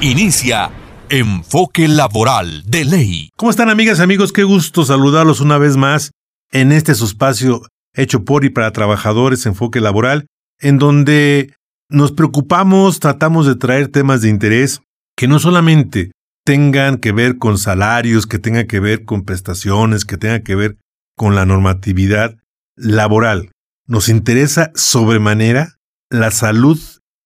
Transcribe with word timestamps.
Inicia 0.00 0.70
Enfoque 1.08 1.88
Laboral 1.88 2.62
de 2.66 2.84
Ley. 2.84 3.30
¿Cómo 3.36 3.50
están 3.50 3.70
amigas 3.70 4.00
amigos? 4.00 4.32
Qué 4.32 4.42
gusto 4.42 4.84
saludarlos 4.84 5.40
una 5.40 5.56
vez 5.56 5.76
más 5.76 6.10
en 6.50 6.72
este 6.72 6.92
espacio 6.92 7.62
hecho 7.94 8.24
por 8.24 8.44
y 8.44 8.50
para 8.50 8.72
trabajadores 8.72 9.46
Enfoque 9.46 9.80
Laboral, 9.80 10.26
en 10.58 10.78
donde 10.78 11.54
nos 11.88 12.12
preocupamos, 12.12 13.00
tratamos 13.00 13.46
de 13.46 13.54
traer 13.54 13.88
temas 13.88 14.20
de 14.20 14.28
interés 14.28 14.80
que 15.16 15.28
no 15.28 15.38
solamente 15.38 16.10
tengan 16.44 16.98
que 16.98 17.12
ver 17.12 17.38
con 17.38 17.56
salarios, 17.56 18.26
que 18.26 18.38
tengan 18.38 18.66
que 18.66 18.80
ver 18.80 19.04
con 19.04 19.24
prestaciones, 19.24 20.04
que 20.04 20.18
tengan 20.18 20.42
que 20.42 20.56
ver 20.56 20.76
con 21.16 21.34
la 21.34 21.46
normatividad 21.46 22.36
laboral. 22.76 23.52
Nos 23.86 24.08
interesa 24.08 24.70
sobremanera 24.74 25.76
la 26.10 26.30
salud 26.30 26.80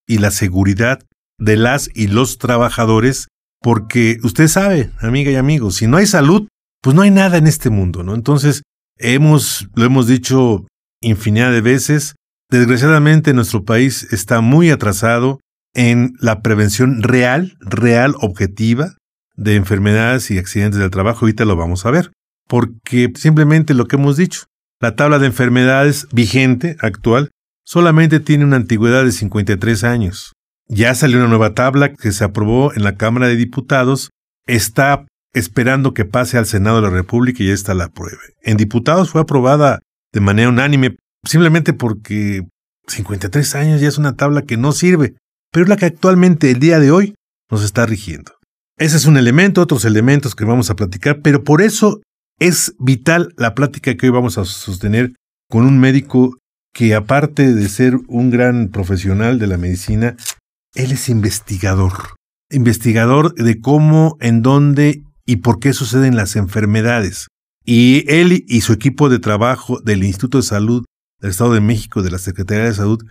y 0.07 0.19
la 0.19 0.31
seguridad 0.31 1.01
de 1.39 1.57
las 1.57 1.91
y 1.95 2.09
los 2.09 2.39
trabajadores, 2.39 3.29
porque 3.61 4.19
usted 4.23 4.49
sabe, 4.49 4.91
amiga 5.01 5.31
y 5.31 5.37
amigo, 5.37 5.71
si 5.71 5.87
no 5.87 5.97
hay 5.97 6.07
salud, 6.07 6.49
pues 6.83 6.95
no 6.95 7.03
hay 7.03 7.11
nada 7.11 7.39
en 7.39 7.47
este 7.47 7.71
mundo, 7.71 8.03
¿no? 8.03 8.15
Entonces, 8.15 8.63
hemos, 8.99 9.69
lo 9.75 9.85
hemos 9.85 10.07
dicho 10.07 10.67
infinidad 11.01 11.53
de 11.53 11.61
veces, 11.61 12.15
desgraciadamente 12.51 13.33
nuestro 13.35 13.65
país 13.65 14.13
está 14.13 14.41
muy 14.41 14.71
atrasado 14.71 15.41
en 15.75 16.15
la 16.21 16.43
prevención 16.43 17.03
real, 17.03 17.57
real, 17.61 18.15
objetiva 18.21 18.97
de 19.37 19.55
enfermedades 19.55 20.31
y 20.31 20.39
accidentes 20.39 20.81
del 20.81 20.91
trabajo. 20.91 21.21
Ahorita 21.25 21.45
lo 21.45 21.57
vamos 21.57 21.87
a 21.87 21.91
ver, 21.91 22.11
porque 22.49 23.13
simplemente 23.15 23.75
lo 23.75 23.87
que 23.87 23.97
hemos 23.97 24.17
dicho, 24.17 24.45
la 24.81 24.97
tabla 24.97 25.19
de 25.19 25.27
enfermedades 25.27 26.09
vigente, 26.13 26.77
actual, 26.81 27.31
solamente 27.65 28.21
tiene 28.21 28.45
una 28.45 28.57
antigüedad 28.57 29.05
de 29.05 29.13
53 29.13 29.85
años. 29.85 30.33
Ya 30.69 30.95
salió 30.95 31.19
una 31.19 31.29
nueva 31.29 31.55
tabla 31.55 31.95
que 31.95 32.13
se 32.13 32.25
aprobó 32.25 32.75
en 32.75 32.85
la 32.85 32.97
Cámara 32.97 33.27
de 33.27 33.37
Diputados. 33.37 34.11
Está 34.47 35.07
esperando 35.33 35.95
que 35.95 36.05
pase 36.05 36.37
al 36.37 36.47
Senado 36.47 36.77
de 36.77 36.83
la 36.83 36.91
República 36.91 37.43
y 37.43 37.49
ya 37.49 37.55
está 37.55 37.75
la 37.75 37.85
apruebe. 37.85 38.19
En 38.43 38.57
diputados 38.57 39.11
fue 39.11 39.23
aprobada 39.23 39.81
de 40.13 40.21
manera 40.21 40.49
unánime, 40.49 40.97
simplemente 41.25 41.73
porque 41.73 42.47
53 42.87 43.55
años 43.55 43.81
ya 43.81 43.89
es 43.89 43.99
una 43.99 44.17
tabla 44.17 44.43
que 44.43 44.57
no 44.57 44.73
sirve, 44.73 45.15
pero 45.53 45.65
es 45.65 45.69
la 45.69 45.77
que 45.77 45.87
actualmente 45.87 46.51
el 46.51 46.59
día 46.59 46.79
de 46.79 46.91
hoy 46.91 47.15
nos 47.51 47.63
está 47.63 47.87
rigiendo. 47.87 48.33
Ese 48.79 48.97
es 48.97 49.07
un 49.07 49.17
elemento, 49.17 49.61
otros 49.61 49.85
elementos 49.85 50.35
que 50.35 50.45
vamos 50.45 50.71
a 50.71 50.77
platicar, 50.77 51.21
pero 51.23 51.45
por 51.45 51.63
eso 51.63 52.01
es 52.39 52.75
vital 52.79 53.35
la 53.37 53.55
plática 53.55 53.97
que 53.97 54.07
hoy 54.07 54.13
vamos 54.13 54.39
a 54.39 54.45
sostener 54.45 55.15
con 55.49 55.65
un 55.65 55.79
médico 55.79 56.37
que 56.73 56.95
aparte 56.95 57.55
de 57.55 57.69
ser 57.69 57.99
un 58.07 58.31
gran 58.31 58.69
profesional 58.69 59.39
de 59.39 59.47
la 59.49 59.57
medicina, 59.57 60.17
él 60.75 60.93
es 60.93 61.09
investigador. 61.09 61.93
Investigador 62.51 63.35
de 63.35 63.61
cómo, 63.61 64.17
en 64.21 64.43
dónde 64.43 65.03
y 65.27 65.37
por 65.37 65.59
qué 65.59 65.73
suceden 65.73 66.17
las 66.17 66.37
enfermedades. 66.37 67.29
Y 67.65 68.05
él 68.09 68.45
y 68.47 68.61
su 68.63 68.73
equipo 68.73 69.09
de 69.09 69.19
trabajo 69.19 69.81
del 69.81 70.05
Instituto 70.05 70.39
de 70.39 70.45
Salud 70.45 70.85
del 71.21 71.31
Estado 71.31 71.53
de 71.53 71.61
México, 71.61 72.03
de 72.03 72.11
la 72.11 72.19
Secretaría 72.19 72.65
de 72.65 72.75
Salud, 72.75 73.03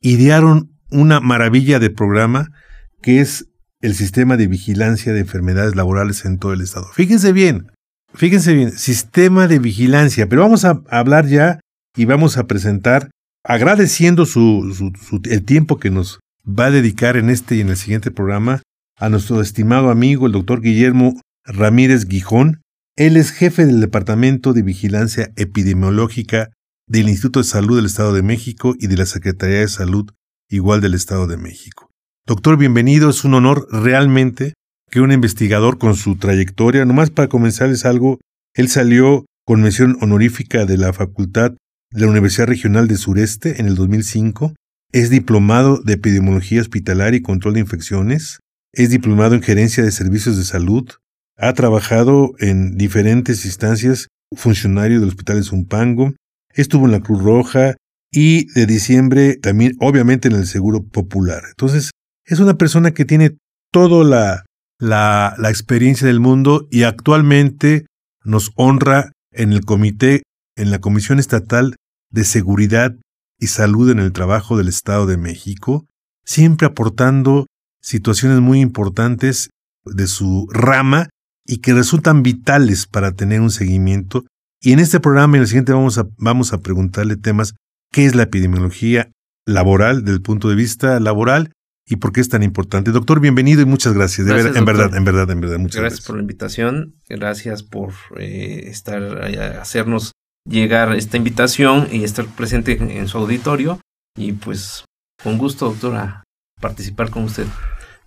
idearon 0.00 0.70
una 0.90 1.20
maravilla 1.20 1.78
de 1.78 1.90
programa 1.90 2.48
que 3.02 3.20
es 3.20 3.46
el 3.80 3.94
sistema 3.94 4.36
de 4.36 4.46
vigilancia 4.46 5.12
de 5.12 5.20
enfermedades 5.20 5.76
laborales 5.76 6.24
en 6.24 6.38
todo 6.38 6.52
el 6.52 6.60
Estado. 6.60 6.86
Fíjense 6.92 7.32
bien, 7.32 7.70
fíjense 8.14 8.54
bien, 8.54 8.72
sistema 8.72 9.46
de 9.46 9.58
vigilancia, 9.58 10.28
pero 10.28 10.42
vamos 10.42 10.64
a 10.64 10.82
hablar 10.90 11.26
ya 11.26 11.60
y 11.96 12.04
vamos 12.04 12.36
a 12.36 12.46
presentar, 12.46 13.10
agradeciendo 13.44 14.26
el 15.24 15.44
tiempo 15.44 15.78
que 15.78 15.90
nos 15.90 16.20
va 16.58 16.66
a 16.66 16.70
dedicar 16.70 17.16
en 17.16 17.30
este 17.30 17.56
y 17.56 17.60
en 17.60 17.68
el 17.68 17.76
siguiente 17.76 18.10
programa 18.10 18.62
a 18.96 19.08
nuestro 19.08 19.40
estimado 19.40 19.90
amigo, 19.90 20.26
el 20.26 20.32
doctor 20.32 20.60
Guillermo 20.60 21.20
Ramírez 21.44 22.06
Guijón. 22.06 22.62
Él 22.96 23.16
es 23.16 23.30
jefe 23.30 23.66
del 23.66 23.80
Departamento 23.80 24.52
de 24.52 24.62
Vigilancia 24.62 25.32
Epidemiológica 25.36 26.50
del 26.86 27.08
Instituto 27.08 27.40
de 27.40 27.44
Salud 27.44 27.76
del 27.76 27.86
Estado 27.86 28.12
de 28.12 28.22
México 28.22 28.74
y 28.78 28.88
de 28.88 28.96
la 28.96 29.06
Secretaría 29.06 29.60
de 29.60 29.68
Salud 29.68 30.10
igual 30.48 30.80
del 30.80 30.94
Estado 30.94 31.26
de 31.26 31.36
México. 31.36 31.88
Doctor, 32.26 32.56
bienvenido. 32.56 33.10
Es 33.10 33.24
un 33.24 33.34
honor 33.34 33.66
realmente 33.70 34.54
que 34.90 35.00
un 35.00 35.12
investigador 35.12 35.78
con 35.78 35.94
su 35.94 36.16
trayectoria, 36.16 36.84
nomás 36.84 37.10
para 37.10 37.28
comenzarles 37.28 37.84
algo, 37.84 38.18
él 38.54 38.68
salió 38.68 39.24
con 39.46 39.62
mención 39.62 39.96
honorífica 40.00 40.66
de 40.66 40.76
la 40.76 40.92
Facultad 40.92 41.52
de 41.92 42.00
la 42.00 42.08
Universidad 42.08 42.48
Regional 42.48 42.88
de 42.88 42.96
Sureste 42.96 43.60
en 43.60 43.66
el 43.66 43.76
2005 43.76 44.54
es 44.92 45.10
diplomado 45.10 45.80
de 45.82 45.94
epidemiología 45.94 46.60
hospitalaria 46.60 47.18
y 47.18 47.22
control 47.22 47.54
de 47.54 47.60
infecciones. 47.60 48.40
Es 48.72 48.90
diplomado 48.90 49.34
en 49.34 49.42
gerencia 49.42 49.84
de 49.84 49.92
servicios 49.92 50.36
de 50.36 50.44
salud. 50.44 50.88
Ha 51.36 51.52
trabajado 51.54 52.32
en 52.38 52.76
diferentes 52.76 53.44
instancias, 53.44 54.08
funcionario 54.36 55.00
del 55.00 55.08
Hospital 55.08 55.36
de 55.36 55.42
Zumpango. 55.44 56.14
Estuvo 56.54 56.86
en 56.86 56.92
la 56.92 57.00
Cruz 57.00 57.22
Roja 57.22 57.76
y 58.12 58.52
de 58.52 58.66
diciembre 58.66 59.36
también, 59.36 59.76
obviamente, 59.80 60.28
en 60.28 60.34
el 60.34 60.46
Seguro 60.46 60.82
Popular. 60.82 61.42
Entonces, 61.48 61.90
es 62.24 62.40
una 62.40 62.58
persona 62.58 62.90
que 62.92 63.04
tiene 63.04 63.36
toda 63.72 64.04
la, 64.04 64.44
la 65.38 65.50
experiencia 65.50 66.06
del 66.06 66.20
mundo 66.20 66.66
y 66.70 66.82
actualmente 66.82 67.86
nos 68.24 68.50
honra 68.56 69.12
en 69.32 69.52
el 69.52 69.64
comité, 69.64 70.22
en 70.56 70.70
la 70.70 70.80
Comisión 70.80 71.18
Estatal 71.18 71.76
de 72.10 72.24
Seguridad 72.24 72.96
y 73.40 73.46
Salud 73.48 73.90
en 73.90 73.98
el 73.98 74.12
Trabajo 74.12 74.56
del 74.56 74.68
Estado 74.68 75.06
de 75.06 75.16
México, 75.16 75.86
siempre 76.24 76.66
aportando 76.66 77.46
situaciones 77.80 78.40
muy 78.40 78.60
importantes 78.60 79.50
de 79.84 80.06
su 80.06 80.46
rama 80.52 81.08
y 81.46 81.58
que 81.58 81.72
resultan 81.72 82.22
vitales 82.22 82.86
para 82.86 83.12
tener 83.12 83.40
un 83.40 83.50
seguimiento. 83.50 84.24
Y 84.60 84.72
en 84.72 84.78
este 84.78 85.00
programa 85.00 85.36
en 85.36 85.42
el 85.42 85.48
siguiente 85.48 85.72
vamos 85.72 85.96
a, 85.96 86.06
vamos 86.18 86.52
a 86.52 86.58
preguntarle 86.58 87.16
temas, 87.16 87.54
¿qué 87.90 88.04
es 88.04 88.14
la 88.14 88.24
epidemiología 88.24 89.10
laboral 89.46 90.04
desde 90.04 90.16
el 90.16 90.22
punto 90.22 90.50
de 90.50 90.54
vista 90.54 91.00
laboral 91.00 91.50
y 91.86 91.96
por 91.96 92.12
qué 92.12 92.20
es 92.20 92.28
tan 92.28 92.42
importante? 92.42 92.90
Doctor, 92.90 93.20
bienvenido 93.20 93.62
y 93.62 93.64
muchas 93.64 93.94
gracias. 93.94 94.28
en 94.28 94.64
verdad, 94.66 94.94
en 94.94 95.04
verdad, 95.04 95.30
en 95.30 95.40
verdad, 95.40 95.58
muchas 95.58 95.80
gracias. 95.80 95.80
Gracias 95.80 96.06
por 96.06 96.16
la 96.16 96.20
invitación, 96.20 96.94
gracias 97.08 97.62
por 97.62 97.94
eh, 98.18 98.64
estar, 98.66 99.02
hacernos 99.58 100.12
llegar 100.48 100.94
esta 100.94 101.16
invitación 101.16 101.88
y 101.90 102.04
estar 102.04 102.26
presente 102.26 102.72
en, 102.72 103.08
su 103.08 103.18
auditorio. 103.18 103.80
Y 104.16 104.32
pues, 104.32 104.84
con 105.22 105.38
gusto, 105.38 105.66
doctora, 105.66 106.24
participar 106.60 107.10
con 107.10 107.24
usted. 107.24 107.46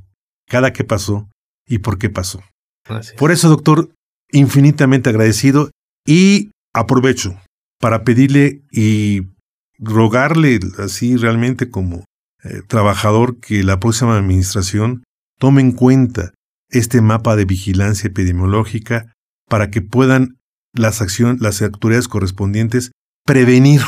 cada 0.49 0.73
qué 0.73 0.85
pasó 0.85 1.29
y 1.67 1.81
por 1.81 1.99
qué 1.99 2.09
pasó. 2.09 2.43
Por 3.19 3.31
eso, 3.31 3.51
doctor, 3.51 3.91
infinitamente 4.33 5.11
agradecido 5.11 5.71
y 6.07 6.51
aprovecho 6.73 7.39
para 7.79 8.05
pedirle 8.05 8.63
y 8.73 9.27
rogarle 9.79 10.61
así 10.79 11.19
realmente 11.19 11.71
como 11.71 12.07
eh, 12.43 12.63
trabajador 12.67 13.39
que 13.39 13.65
la 13.65 13.81
próxima 13.81 14.17
administración 14.17 15.05
tome 15.39 15.61
en 15.61 15.73
cuenta 15.73 16.33
este 16.71 17.01
mapa 17.01 17.37
de 17.37 17.45
vigilancia 17.45 18.09
epidemiológica 18.09 19.13
para 19.49 19.71
que 19.71 19.83
puedan 19.83 20.39
las, 20.73 21.03
acciones, 21.03 21.41
las 21.41 22.09
correspondientes 22.09 22.93
prevenir, 23.27 23.83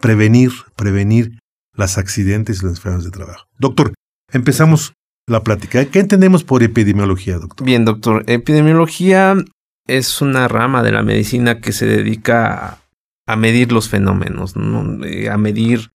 prevenir, 0.00 0.50
prevenir 0.76 1.38
los 1.74 1.98
accidentes 1.98 2.60
y 2.60 2.66
las 2.66 2.76
enfermedades 2.76 3.04
de 3.04 3.10
trabajo. 3.10 3.46
Doctor, 3.58 3.94
empezamos 4.32 4.94
la 5.28 5.42
plática. 5.42 5.84
¿Qué 5.84 6.00
entendemos 6.00 6.44
por 6.44 6.62
epidemiología, 6.62 7.38
doctor? 7.38 7.66
Bien, 7.66 7.84
doctor. 7.84 8.24
Epidemiología 8.26 9.36
es 9.86 10.20
una 10.20 10.48
rama 10.48 10.82
de 10.82 10.92
la 10.92 11.02
medicina 11.02 11.60
que 11.60 11.72
se 11.72 11.86
dedica 11.86 12.78
a, 13.26 13.36
medir 13.36 13.72
los 13.72 13.88
fenómenos, 13.88 14.54
a 14.56 15.38
medir 15.38 15.90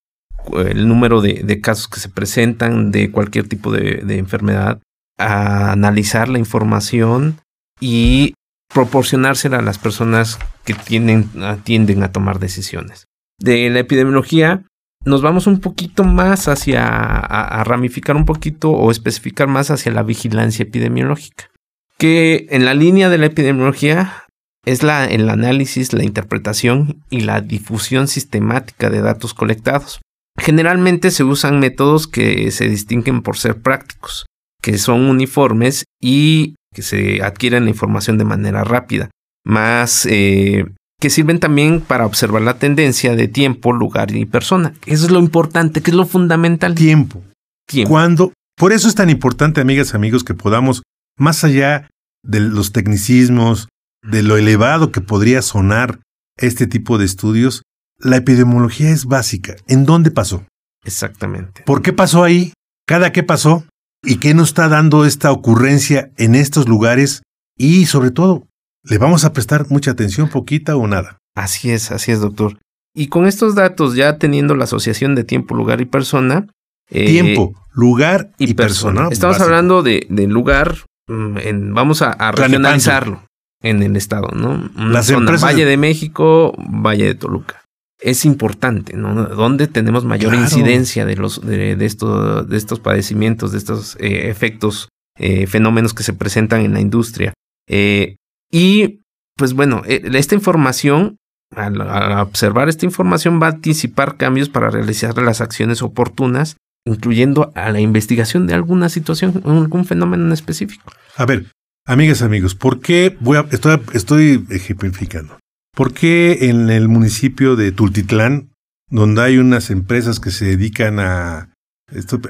eh, 0.53 0.71
el 0.71 0.87
número 0.87 1.21
de, 1.21 1.61
casos 1.61 1.87
que 1.87 1.99
se 1.99 2.09
presentan 2.09 2.91
de 2.91 3.11
cualquier 3.11 3.47
tipo 3.47 3.71
de, 3.71 4.17
enfermedad, 4.17 4.79
a 5.17 5.71
analizar 5.71 6.29
la 6.29 6.39
información 6.39 7.39
y 7.79 8.33
proporcionársela 8.73 9.59
a 9.59 9.61
las 9.61 9.77
personas 9.77 10.39
que 10.65 10.73
tienden, 10.73 11.29
tienden 11.63 12.03
a 12.03 12.11
tomar 12.11 12.39
decisiones. 12.39 13.05
De 13.39 13.69
la 13.69 13.79
epidemiología 13.79 14.63
nos 15.05 15.21
vamos 15.21 15.47
un 15.47 15.59
poquito 15.59 16.03
más 16.03 16.47
hacia, 16.47 16.87
a, 16.87 17.63
ramificar 17.63 18.15
un 18.15 18.25
poquito 18.25 18.71
o 18.71 18.89
especificar 18.89 19.47
más 19.47 19.69
hacia 19.69 19.91
la 19.91 20.03
vigilancia 20.03 20.63
epidemiológica, 20.63 21.49
que 21.97 22.47
en 22.49 22.65
la 22.65 22.73
línea 22.73 23.09
de 23.09 23.17
la 23.17 23.25
epidemiología 23.25 24.23
es 24.65 24.81
la, 24.81 25.05
el 25.05 25.29
análisis, 25.29 25.91
la 25.91 26.05
interpretación 26.05 27.03
y 27.09 27.21
la 27.21 27.41
difusión 27.41 28.07
sistemática 28.07 28.89
de 28.89 29.01
datos 29.01 29.33
colectados. 29.33 29.99
Generalmente 30.39 31.11
se 31.11 31.23
usan 31.23 31.59
métodos 31.59 32.07
que 32.07 32.49
se 32.51 32.69
distinguen 32.69 33.21
por 33.21 33.37
ser 33.37 33.61
prácticos, 33.61 34.25
que 34.63 34.77
son 34.77 35.01
uniformes 35.09 35.83
y 36.01 36.55
que 36.73 36.81
se 36.81 37.21
adquieren 37.21 37.65
la 37.65 37.69
información 37.69 38.17
de 38.17 38.23
manera 38.23 38.63
rápida, 38.63 39.11
más 39.45 40.07
eh, 40.09 40.65
que 40.99 41.09
sirven 41.09 41.39
también 41.39 41.81
para 41.81 42.05
observar 42.05 42.41
la 42.41 42.57
tendencia 42.57 43.15
de 43.15 43.27
tiempo, 43.27 43.73
lugar 43.73 44.15
y 44.15 44.25
persona. 44.25 44.73
Eso 44.85 45.05
es 45.05 45.11
lo 45.11 45.19
importante, 45.19 45.81
que 45.81 45.91
es 45.91 45.97
lo 45.97 46.05
fundamental. 46.05 46.75
Tiempo. 46.75 47.21
Tiempo. 47.67 47.89
Cuando, 47.89 48.33
por 48.55 48.71
eso 48.71 48.87
es 48.87 48.95
tan 48.95 49.09
importante, 49.09 49.59
amigas 49.59 49.91
y 49.91 49.97
amigos, 49.97 50.23
que 50.23 50.33
podamos, 50.33 50.81
más 51.17 51.43
allá 51.43 51.89
de 52.23 52.39
los 52.39 52.71
tecnicismos, 52.71 53.67
de 54.01 54.23
lo 54.23 54.37
elevado 54.37 54.91
que 54.91 55.01
podría 55.01 55.41
sonar 55.41 55.99
este 56.37 56.67
tipo 56.67 56.97
de 56.97 57.05
estudios, 57.05 57.63
la 57.99 58.15
epidemiología 58.15 58.89
es 58.89 59.05
básica. 59.05 59.55
¿En 59.67 59.85
dónde 59.85 60.09
pasó? 60.09 60.45
Exactamente. 60.85 61.63
¿Por 61.65 61.81
qué 61.81 61.91
pasó 61.91 62.23
ahí? 62.23 62.53
¿Cada 62.87 63.11
qué 63.11 63.23
pasó? 63.23 63.65
¿Y 64.03 64.17
qué 64.17 64.33
nos 64.33 64.49
está 64.49 64.67
dando 64.67 65.05
esta 65.05 65.31
ocurrencia 65.31 66.11
en 66.17 66.35
estos 66.35 66.67
lugares? 66.67 67.23
Y 67.57 67.85
sobre 67.85 68.11
todo, 68.11 68.43
¿le 68.83 68.97
vamos 68.97 69.23
a 69.23 69.31
prestar 69.31 69.67
mucha 69.69 69.91
atención, 69.91 70.29
poquita 70.29 70.75
o 70.75 70.87
nada? 70.87 71.17
Así 71.35 71.71
es, 71.71 71.89
así 71.91 72.11
es, 72.11 72.19
doctor. 72.19 72.59
Y 72.93 73.07
con 73.07 73.25
estos 73.25 73.55
datos, 73.55 73.95
ya 73.95 74.17
teniendo 74.17 74.55
la 74.55 74.65
asociación 74.65 75.15
de 75.15 75.23
tiempo, 75.23 75.55
lugar 75.55 75.79
y 75.79 75.85
persona. 75.85 76.47
Eh, 76.89 77.05
tiempo, 77.05 77.53
lugar 77.71 78.31
y, 78.37 78.53
persona. 78.55 79.07
Estamos 79.09 79.39
hablando 79.39 79.83
de, 79.83 80.05
lugar, 80.27 80.79
mm, 81.07 81.37
en, 81.37 81.73
vamos 81.73 82.01
a, 82.01 82.31
regionalizarlo 82.31 83.23
en 83.61 83.81
el 83.81 83.95
estado, 83.95 84.27
¿no? 84.35 84.69
Las 84.75 85.09
Valle 85.11 85.65
de 85.65 85.77
México, 85.77 86.53
Valle 86.57 87.05
de 87.05 87.15
Toluca 87.15 87.62
es 88.03 88.25
importante, 88.25 88.97
¿no? 88.97 89.13
¿Dónde 89.27 89.67
tenemos 89.67 90.03
mayor 90.03 90.35
incidencia 90.35 91.05
de, 91.05 91.15
los, 91.15 91.41
de, 91.41 91.75
de, 91.75 91.75
de 91.77 92.57
estos 92.57 92.79
padecimientos, 92.81 93.53
de 93.53 93.57
estos 93.57 93.95
eh, 93.99 94.29
efectos, 94.29 94.89
eh, 95.17 95.47
fenómenos 95.47 95.93
que 95.93 96.03
se 96.03 96.13
presentan 96.13 96.61
en 96.61 96.73
la 96.73 96.81
industria? 96.81 97.33
Eh, 97.67 98.17
y, 98.51 98.99
pues 99.37 99.53
bueno, 99.53 99.83
esta 99.87 100.35
información, 100.35 101.15
al, 101.55 101.79
observar 102.19 102.67
esta 102.67 102.85
información, 102.85 103.41
va 103.41 103.47
a 103.47 103.51
anticipar 103.51 104.17
cambios 104.17 104.49
para 104.49 104.69
realizar 104.69 105.17
las 105.17 105.39
acciones 105.39 105.81
oportunas, 105.81 106.57
incluyendo 106.85 107.53
a 107.55 107.71
la 107.71 107.79
investigación 107.79 108.47
de 108.47 108.53
alguna 108.53 108.89
situación, 108.89 109.41
algún 109.45 109.85
fenómeno 109.85 110.25
en 110.25 110.33
específico. 110.33 110.91
A 111.15 111.25
ver, 111.25 111.45
amigas, 111.87 112.21
amigos, 112.21 112.53
¿por 112.53 112.81
qué 112.81 113.15
voy 113.21 113.37
a, 113.37 113.45
estoy, 113.51 113.79
estoy 113.93 114.45
ejemplificando? 114.49 115.37
¿Por 115.75 115.93
qué 115.93 116.49
en 116.49 116.69
el 116.69 116.87
municipio 116.87 117.55
de 117.55 117.71
Tultitlán, 117.71 118.53
donde 118.91 119.23
hay 119.23 119.37
unas 119.39 119.71
empresas 119.71 120.19
que 120.19 120.29
se 120.29 120.45
dedican 120.45 120.99
a, 120.99 121.51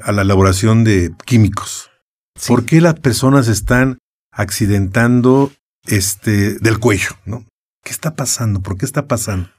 a 0.04 0.12
la 0.14 0.22
elaboración 0.22 0.86
de 0.86 1.14
químicos, 1.26 1.92
por 2.48 2.64
qué 2.64 2.80
las 2.80 2.96
personas 3.02 3.50
están 3.50 3.98
accidentando 4.32 5.52
este, 5.86 6.58
del 6.60 6.80
cuello? 6.80 7.18
¿no? 7.26 7.46
¿Qué 7.84 7.92
está 7.92 8.16
pasando? 8.16 8.62
¿Por 8.62 8.78
qué 8.78 8.86
está 8.86 9.10
pasando? 9.10 9.50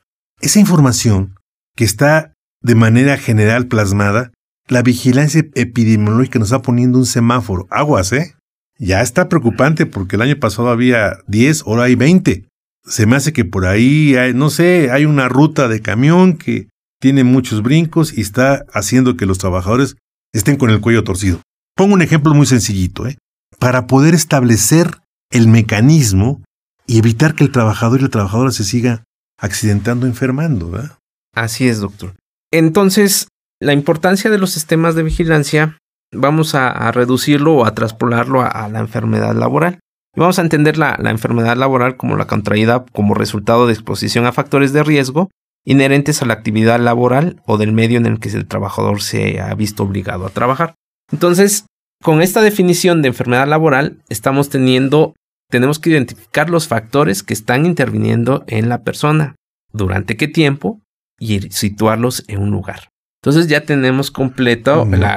Esa 0.41 0.61
información 0.61 1.37
que 1.76 1.85
está 1.85 2.33
de 2.62 2.76
manera 2.76 3.19
general 3.19 3.67
plasmada, 3.67 4.33
la 4.67 4.81
vigilancia 4.81 5.45
epidemiológica 5.55 6.38
nos 6.38 6.49
está 6.49 6.62
poniendo 6.62 6.99
un 6.99 7.05
semáforo. 7.05 7.67
Aguas, 7.69 8.14
¿eh? 8.14 8.35
Ya 8.79 9.03
está 9.03 9.29
preocupante 9.29 9.85
porque 9.85 10.17
el 10.17 10.23
año 10.23 10.41
pasado 10.41 10.71
había 10.71 11.19
10, 11.26 11.64
ahora 11.67 11.83
hay 11.83 11.97
20 11.97 12.49
se 12.85 13.07
me 13.07 13.17
hace 13.17 13.33
que 13.33 13.45
por 13.45 13.67
ahí, 13.67 14.17
hay, 14.17 14.35
no 14.35 14.50
sé, 14.50 14.91
hay 14.91 15.05
una 15.05 15.29
ruta 15.29 15.69
de 15.69 15.81
camión 15.81 16.37
que 16.37 16.69
tiene 17.00 17.25
muchos 17.25 17.62
brincos 17.62 18.17
y 18.17 18.21
está 18.21 18.64
haciendo 18.73 19.17
que 19.17 19.26
los 19.26 19.38
trabajadores 19.38 19.97
estén 20.33 20.57
con 20.57 20.71
el 20.71 20.81
cuello 20.81 21.05
torcido. 21.05 21.41
Pongo 21.76 21.95
un 21.95 22.03
ejemplo 22.03 22.35
muy 22.35 22.47
sencillito, 22.47 23.07
¿eh? 23.07 23.19
Para 23.59 23.87
poder 23.87 24.14
establecer 24.14 24.99
el 25.31 25.49
mecanismo 25.49 26.43
y 26.87 26.99
evitar 26.99 27.35
que 27.35 27.45
el 27.45 27.53
trabajador 27.53 28.00
y 28.00 28.05
la 28.05 28.09
trabajadora 28.11 28.50
se 28.50 28.64
siga 28.64 29.05
accidentando, 29.38 30.07
enfermando, 30.07 30.71
¿verdad? 30.71 30.99
Así 31.35 31.69
es, 31.69 31.81
doctor. 31.81 32.14
Entonces, 32.53 33.29
la 33.61 33.73
importancia 33.73 34.31
de 34.31 34.38
los 34.38 34.50
sistemas 34.50 34.95
de 34.95 35.03
vigilancia 35.03 35.79
vamos 36.12 36.55
a, 36.55 36.91
reducirlo 36.93 37.55
o 37.55 37.67
a 37.67 37.75
traspolarlo 37.75 38.43
a, 38.43 38.69
la 38.69 38.79
enfermedad 38.79 39.35
laboral. 39.35 39.81
Y 40.16 40.21
vamos 40.21 40.38
a 40.38 40.42
entender 40.42 40.76
la, 40.76 40.97
la 41.00 41.11
enfermedad 41.11 41.56
laboral 41.56 41.97
como 41.97 42.16
la 42.16 42.26
contraída 42.26 42.85
como 42.92 43.14
resultado 43.14 43.66
de 43.66 43.73
exposición 43.73 44.26
a 44.26 44.33
factores 44.33 44.73
de 44.73 44.83
riesgo 44.83 45.30
inherentes 45.64 46.23
a 46.23 46.26
la 46.26 46.35
actividad 46.35 46.78
laboral 46.78 47.40
o 47.47 47.56
del 47.56 47.73
medio 47.73 47.99
en 47.99 48.06
el 48.06 48.21
que 48.21 48.28
el 48.28 48.47
trabajador 48.47 49.02
se 49.02 49.40
ha 49.40 49.54
visto 49.54 49.83
obligado 49.83 50.26
a 50.26 50.30
trabajar. 50.30 50.75
Entonces, 51.11 51.66
con 52.02 52.23
esta 52.23 52.42
definición 52.42 53.02
de 53.02 53.09
enfermedad 53.09 53.49
laboral, 53.49 54.02
estamos 54.09 54.50
teniendo, 54.50 55.14
tenemos 55.50 55.78
que 55.78 55.90
identificar 55.90 56.50
los 56.50 56.68
factores 56.68 57.23
que 57.23 57.33
están 57.33 57.64
interviniendo 57.64 58.44
en 58.47 58.68
la 58.68 58.83
persona, 58.83 59.37
durante 59.73 60.16
qué 60.16 60.28
tiempo 60.28 60.80
y 61.18 61.40
situarlos 61.50 62.25
en 62.28 62.40
un 62.40 62.50
lugar. 62.50 62.88
Entonces 63.23 63.49
ya 63.49 63.62
tenemos 63.62 64.11
completo 64.11 64.85
la, 64.85 65.14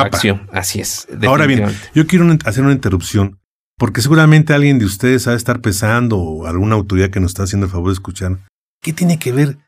acción. 0.00 0.48
Así 0.52 0.80
es. 0.80 1.06
Ahora 1.24 1.46
bien, 1.46 1.68
yo 1.94 2.06
quiero 2.06 2.26
hacer 2.44 2.64
una 2.64 2.72
interrupción, 2.72 3.38
porque 3.78 4.02
seguramente 4.02 4.54
alguien 4.54 4.78
de 4.78 4.84
ustedes 4.84 5.26
ha 5.26 5.32
de 5.32 5.36
estar 5.36 5.60
pesando 5.60 6.18
o 6.18 6.46
alguna 6.46 6.74
autoridad 6.74 7.10
que 7.10 7.20
nos 7.20 7.32
está 7.32 7.44
haciendo 7.44 7.66
el 7.66 7.72
favor 7.72 7.88
de 7.88 7.94
escuchar. 7.94 8.38
¿Qué 8.82 8.92
tiene 8.92 9.18
que 9.18 9.32
ver, 9.32 9.58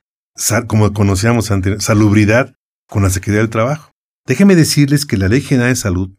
como 0.67 0.93
conocíamos 0.93 1.51
antes, 1.51 1.85
salubridad 1.85 2.55
con 2.89 3.03
la 3.03 3.11
Secretaría 3.11 3.41
del 3.41 3.51
Trabajo? 3.51 3.93
Déjenme 4.27 4.57
decirles 4.57 5.07
que 5.07 5.17
la 5.17 5.29
Ley 5.29 5.41
General 5.41 5.71
de 5.71 5.77
Salud 5.77 6.11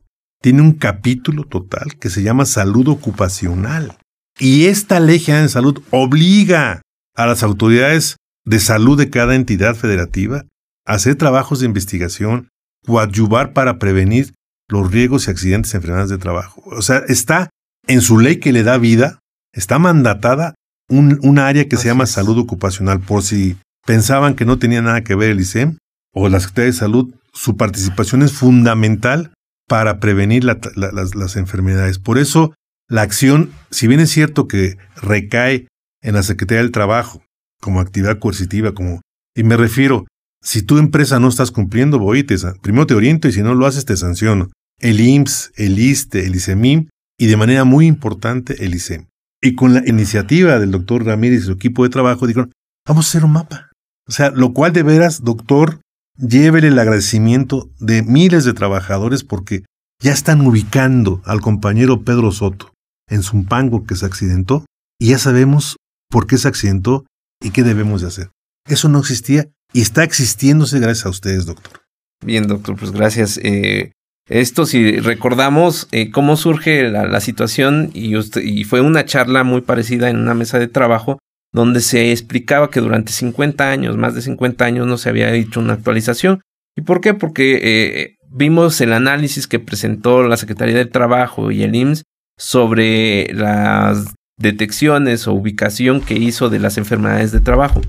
tiene 0.41 0.61
un 0.61 0.73
capítulo 0.73 1.43
total 1.43 1.97
que 1.99 2.09
se 2.09 2.23
llama 2.23 2.45
salud 2.45 2.87
ocupacional. 2.87 3.97
Y 4.39 4.65
esta 4.65 4.99
Ley 4.99 5.19
General 5.19 5.45
de 5.45 5.51
Salud 5.51 5.83
obliga 5.91 6.81
a 7.15 7.25
las 7.25 7.43
autoridades 7.43 8.17
de 8.45 8.59
salud 8.59 8.97
de 8.97 9.09
cada 9.09 9.35
entidad 9.35 9.75
federativa 9.75 10.45
hacer 10.85 11.15
trabajos 11.15 11.59
de 11.59 11.65
investigación, 11.65 12.49
coadyuvar 12.85 13.53
para 13.53 13.77
prevenir 13.77 14.33
los 14.69 14.89
riesgos 14.91 15.27
y 15.27 15.31
accidentes 15.31 15.73
y 15.73 15.77
enfermedades 15.77 16.09
de 16.09 16.17
trabajo. 16.17 16.63
O 16.65 16.81
sea, 16.81 16.99
está 17.07 17.49
en 17.87 18.01
su 18.01 18.19
ley 18.19 18.37
que 18.37 18.53
le 18.53 18.63
da 18.63 18.77
vida, 18.77 19.19
está 19.53 19.79
mandatada 19.79 20.55
un, 20.89 21.39
área 21.39 21.67
que 21.67 21.77
se 21.77 21.87
llama 21.87 22.05
salud 22.05 22.37
ocupacional, 22.37 22.99
por 22.99 23.23
si 23.23 23.57
pensaban 23.85 24.35
que 24.35 24.45
no 24.45 24.59
tenía 24.59 24.81
nada 24.81 25.03
que 25.03 25.15
ver 25.15 25.31
el 25.31 25.39
ICEM 25.39 25.77
o 26.13 26.29
la 26.29 26.39
Secretaría 26.39 26.71
de 26.71 26.77
Salud, 26.77 27.13
su 27.33 27.57
participación 27.57 28.23
es 28.23 28.33
fundamental 28.33 29.33
para 29.67 29.99
prevenir 29.99 30.43
las, 30.43 30.57
las 30.75 31.35
enfermedades. 31.35 31.99
Por 31.99 32.17
eso, 32.17 32.53
la 32.89 33.01
acción, 33.01 33.51
si 33.69 33.87
bien 33.87 33.99
es 33.99 34.09
cierto 34.09 34.47
que 34.47 34.77
recae 34.95 35.67
en 36.01 36.13
la 36.13 36.23
Secretaría 36.23 36.61
del 36.61 36.71
Trabajo 36.71 37.21
como 37.61 37.81
actividad 37.81 38.19
coercitiva, 38.19 38.73
como, 38.73 39.01
y 39.35 39.43
me 39.43 39.57
refiero, 39.57 40.05
si 40.41 40.61
tu 40.61 40.77
empresa 40.77 41.19
no 41.19 41.27
estás 41.27 41.51
cumpliendo, 41.51 41.99
voy 41.99 42.23
te, 42.23 42.35
primero 42.61 42.87
te 42.87 42.93
oriento 42.93 43.27
y 43.27 43.33
si 43.33 43.41
no 43.41 43.53
lo 43.55 43.65
haces 43.65 43.85
te 43.85 43.97
sanciono. 43.97 44.49
El 44.79 45.01
IMSS, 45.01 45.51
el 45.55 45.79
ISTE, 45.79 46.25
el 46.25 46.35
ICEMIM 46.35 46.87
y 47.17 47.27
de 47.27 47.37
manera 47.37 47.63
muy 47.63 47.87
importante 47.87 48.63
el 48.63 48.75
ICEM. 48.75 49.07
Y 49.41 49.55
con 49.55 49.73
la 49.73 49.87
iniciativa 49.87 50.59
del 50.59 50.71
doctor 50.71 51.05
Ramírez 51.05 51.41
y 51.41 51.45
su 51.45 51.51
equipo 51.53 51.83
de 51.83 51.89
trabajo 51.89 52.27
dijeron, 52.27 52.51
vamos 52.87 53.05
a 53.05 53.09
hacer 53.09 53.25
un 53.25 53.33
mapa. 53.33 53.69
O 54.07 54.11
sea, 54.11 54.31
lo 54.31 54.53
cual 54.53 54.73
de 54.73 54.83
veras, 54.83 55.23
doctor, 55.23 55.81
llévele 56.17 56.69
el 56.69 56.79
agradecimiento 56.79 57.69
de 57.79 58.03
miles 58.03 58.45
de 58.45 58.53
trabajadores 58.53 59.23
porque 59.23 59.65
ya 60.01 60.11
están 60.11 60.41
ubicando 60.41 61.21
al 61.25 61.41
compañero 61.41 62.03
Pedro 62.03 62.31
Soto 62.31 62.71
en 63.09 63.23
Zumpango 63.23 63.85
que 63.85 63.95
se 63.95 64.05
accidentó 64.05 64.65
y 64.99 65.09
ya 65.09 65.19
sabemos 65.19 65.77
por 66.09 66.27
qué 66.27 66.37
se 66.37 66.47
accidentó 66.47 67.05
y 67.41 67.51
qué 67.51 67.63
debemos 67.63 68.01
de 68.01 68.07
hacer. 68.07 68.31
Eso 68.67 68.89
no 68.89 68.99
existía 68.99 69.49
y 69.73 69.81
está 69.81 70.03
existiéndose 70.03 70.79
gracias 70.79 71.05
a 71.05 71.09
ustedes, 71.09 71.45
doctor. 71.45 71.81
Bien, 72.23 72.47
doctor, 72.47 72.75
pues 72.77 72.91
gracias. 72.91 73.39
Eh, 73.43 73.91
esto, 74.29 74.65
si 74.65 74.99
recordamos 74.99 75.87
eh, 75.91 76.11
cómo 76.11 76.35
surge 76.35 76.89
la, 76.89 77.19
situación, 77.21 77.91
y, 77.93 78.15
y 78.17 78.63
fue 78.65 78.81
una 78.81 79.05
charla 79.05 79.43
muy 79.43 79.61
parecida 79.61 80.09
en 80.09 80.17
una 80.17 80.33
mesa 80.33 80.59
de 80.59 80.67
trabajo, 80.67 81.19
donde 81.53 81.79
se 81.79 82.11
explicaba 82.11 82.69
que 82.69 82.81
durante 82.81 83.11
50 83.11 83.69
años, 83.69 83.97
más 83.97 84.15
de 84.15 84.21
50 84.21 84.65
años, 84.65 84.85
no 84.87 84.97
se 84.97 85.09
había 85.09 85.33
hecho 85.33 85.59
una 85.59 85.73
actualización. 85.73 86.41
¿Y 86.75 86.81
por 86.81 87.01
qué? 87.01 87.13
Porque 87.13 87.59
eh, 87.63 88.15
vimos 88.29 88.79
el 88.81 88.93
análisis 88.93 89.47
que 89.47 89.59
presentó 89.59 90.23
la 90.23 90.37
Secretaría 90.37 90.75
del 90.75 90.89
Trabajo 90.89 91.51
y 91.51 91.63
el 91.63 91.75
IMSS 91.75 92.03
sobre 92.37 93.33
las 93.33 94.13
detecciones 94.37 95.27
o 95.27 95.33
ubicación 95.33 96.01
que 96.01 96.15
hizo 96.15 96.49
de 96.49 96.59
las 96.59 96.77
enfermedades 96.77 97.31
de 97.31 97.39
trabajo. 97.39 97.81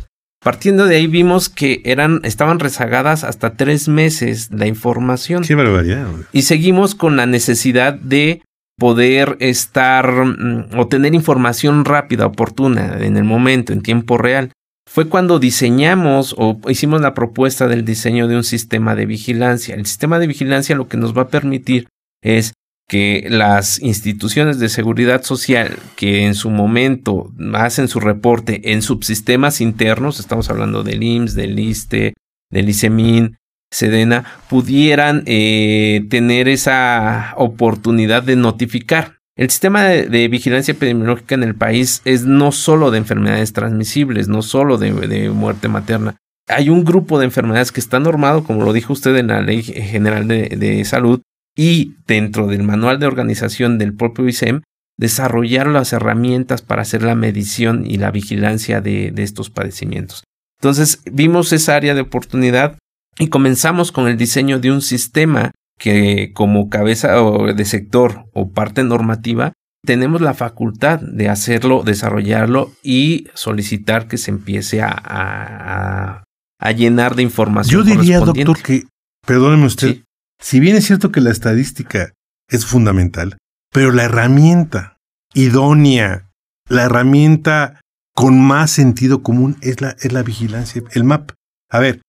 Partiendo 0.42 0.86
de 0.86 0.96
ahí 0.96 1.06
vimos 1.08 1.48
que 1.48 1.82
eran, 1.84 2.20
estaban 2.22 2.60
rezagadas 2.60 3.24
hasta 3.24 3.54
tres 3.54 3.88
meses 3.88 4.50
la 4.52 4.66
información. 4.66 5.42
Qué 5.42 5.54
barbaridad. 5.54 6.06
Y 6.32 6.42
seguimos 6.42 6.94
con 6.94 7.16
la 7.16 7.26
necesidad 7.26 7.94
de 7.94 8.42
poder 8.78 9.36
estar 9.40 10.24
mm, 10.24 10.78
o 10.78 10.86
tener 10.86 11.14
información 11.14 11.84
rápida, 11.84 12.26
oportuna, 12.26 12.98
en 13.00 13.16
el 13.16 13.24
momento, 13.24 13.72
en 13.72 13.82
tiempo 13.82 14.16
real. 14.16 14.52
Fue 14.88 15.08
cuando 15.08 15.38
diseñamos 15.38 16.34
o 16.38 16.58
hicimos 16.68 17.02
la 17.02 17.12
propuesta 17.12 17.66
del 17.66 17.84
diseño 17.84 18.28
de 18.28 18.36
un 18.36 18.44
sistema 18.44 18.94
de 18.94 19.06
vigilancia. 19.06 19.74
El 19.74 19.84
sistema 19.84 20.18
de 20.18 20.28
vigilancia 20.28 20.76
lo 20.76 20.88
que 20.88 20.96
nos 20.96 21.16
va 21.16 21.22
a 21.22 21.28
permitir 21.28 21.88
es 22.22 22.54
que 22.88 23.26
las 23.28 23.80
instituciones 23.82 24.58
de 24.58 24.70
seguridad 24.70 25.22
social 25.22 25.78
que 25.94 26.24
en 26.24 26.34
su 26.34 26.48
momento 26.48 27.30
hacen 27.52 27.86
su 27.86 28.00
reporte 28.00 28.72
en 28.72 28.80
subsistemas 28.80 29.60
internos, 29.60 30.18
estamos 30.18 30.48
hablando 30.48 30.82
del 30.82 31.02
IMSS, 31.02 31.34
del 31.34 31.58
ISTE, 31.58 32.14
del 32.50 32.68
ICEMIN, 32.70 33.36
Sedena, 33.70 34.24
pudieran 34.48 35.22
eh, 35.26 36.06
tener 36.08 36.48
esa 36.48 37.34
oportunidad 37.36 38.22
de 38.22 38.36
notificar. 38.36 39.18
El 39.36 39.50
sistema 39.50 39.84
de, 39.84 40.28
vigilancia 40.28 40.72
epidemiológica 40.72 41.34
en 41.34 41.42
el 41.42 41.54
país 41.54 42.00
es 42.06 42.24
no 42.24 42.50
solo 42.50 42.90
de 42.90 42.98
enfermedades 42.98 43.52
transmisibles, 43.52 44.28
no 44.28 44.40
solo 44.40 44.78
de, 44.78 45.28
muerte 45.28 45.68
materna. 45.68 46.16
Hay 46.48 46.70
un 46.70 46.82
grupo 46.82 47.18
de 47.18 47.26
enfermedades 47.26 47.70
que 47.70 47.80
está 47.80 48.00
normado, 48.00 48.42
como 48.42 48.64
lo 48.64 48.72
dijo 48.72 48.94
usted 48.94 49.14
en 49.16 49.26
la 49.26 49.42
Ley 49.42 49.62
General 49.62 50.26
de 50.26 50.82
Salud, 50.86 51.20
y 51.58 51.96
dentro 52.06 52.46
del 52.46 52.62
manual 52.62 53.00
de 53.00 53.06
organización 53.06 53.78
del 53.78 53.92
propio 53.92 54.28
ISEM, 54.28 54.62
desarrollar 54.96 55.66
las 55.66 55.92
herramientas 55.92 56.62
para 56.62 56.82
hacer 56.82 57.02
la 57.02 57.16
medición 57.16 57.84
y 57.84 57.96
la 57.98 58.12
vigilancia 58.12 58.80
de, 58.80 59.12
estos 59.16 59.50
padecimientos. 59.50 60.22
Entonces 60.60 61.02
vimos 61.10 61.52
esa 61.52 61.74
área 61.74 61.96
de 61.96 62.02
oportunidad 62.02 62.78
y 63.18 63.26
comenzamos 63.26 63.90
con 63.90 64.06
el 64.06 64.16
diseño 64.16 64.60
de 64.60 64.70
un 64.70 64.82
sistema 64.82 65.50
que 65.80 66.30
como 66.32 66.68
cabeza 66.68 67.16
de 67.52 67.64
sector 67.64 68.26
o 68.32 68.52
parte 68.52 68.84
normativa 68.84 69.52
tenemos 69.84 70.20
la 70.20 70.34
facultad 70.34 71.00
de 71.00 71.28
hacerlo, 71.28 71.82
desarrollarlo 71.82 72.70
y 72.84 73.26
solicitar 73.34 74.06
que 74.06 74.16
se 74.16 74.30
empiece 74.30 74.80
a, 74.80 76.22
a, 76.60 76.72
llenar 76.72 77.16
de 77.16 77.24
información. 77.24 77.84
Yo 77.84 77.96
diría, 77.96 78.20
doctor, 78.20 78.60
que, 78.60 78.84
perdóneme 79.24 79.66
usted, 79.66 80.02
si 80.40 80.60
bien 80.60 80.76
es 80.76 80.86
cierto 80.86 81.12
que 81.12 81.20
la 81.20 81.30
estadística 81.30 82.12
es 82.48 82.66
fundamental, 82.66 83.36
pero 83.72 83.92
la 83.92 84.04
herramienta 84.04 84.96
idónea, 85.34 86.30
la 86.68 86.84
herramienta 86.84 87.80
con 88.14 88.40
más 88.40 88.70
sentido 88.70 89.22
común 89.22 89.56
es 89.60 89.80
la, 89.80 89.90
es 90.00 90.12
la 90.12 90.22
vigilancia, 90.22 90.82
el 90.92 91.04
MAP. 91.04 91.32
A 91.70 91.78
ver, 91.78 92.00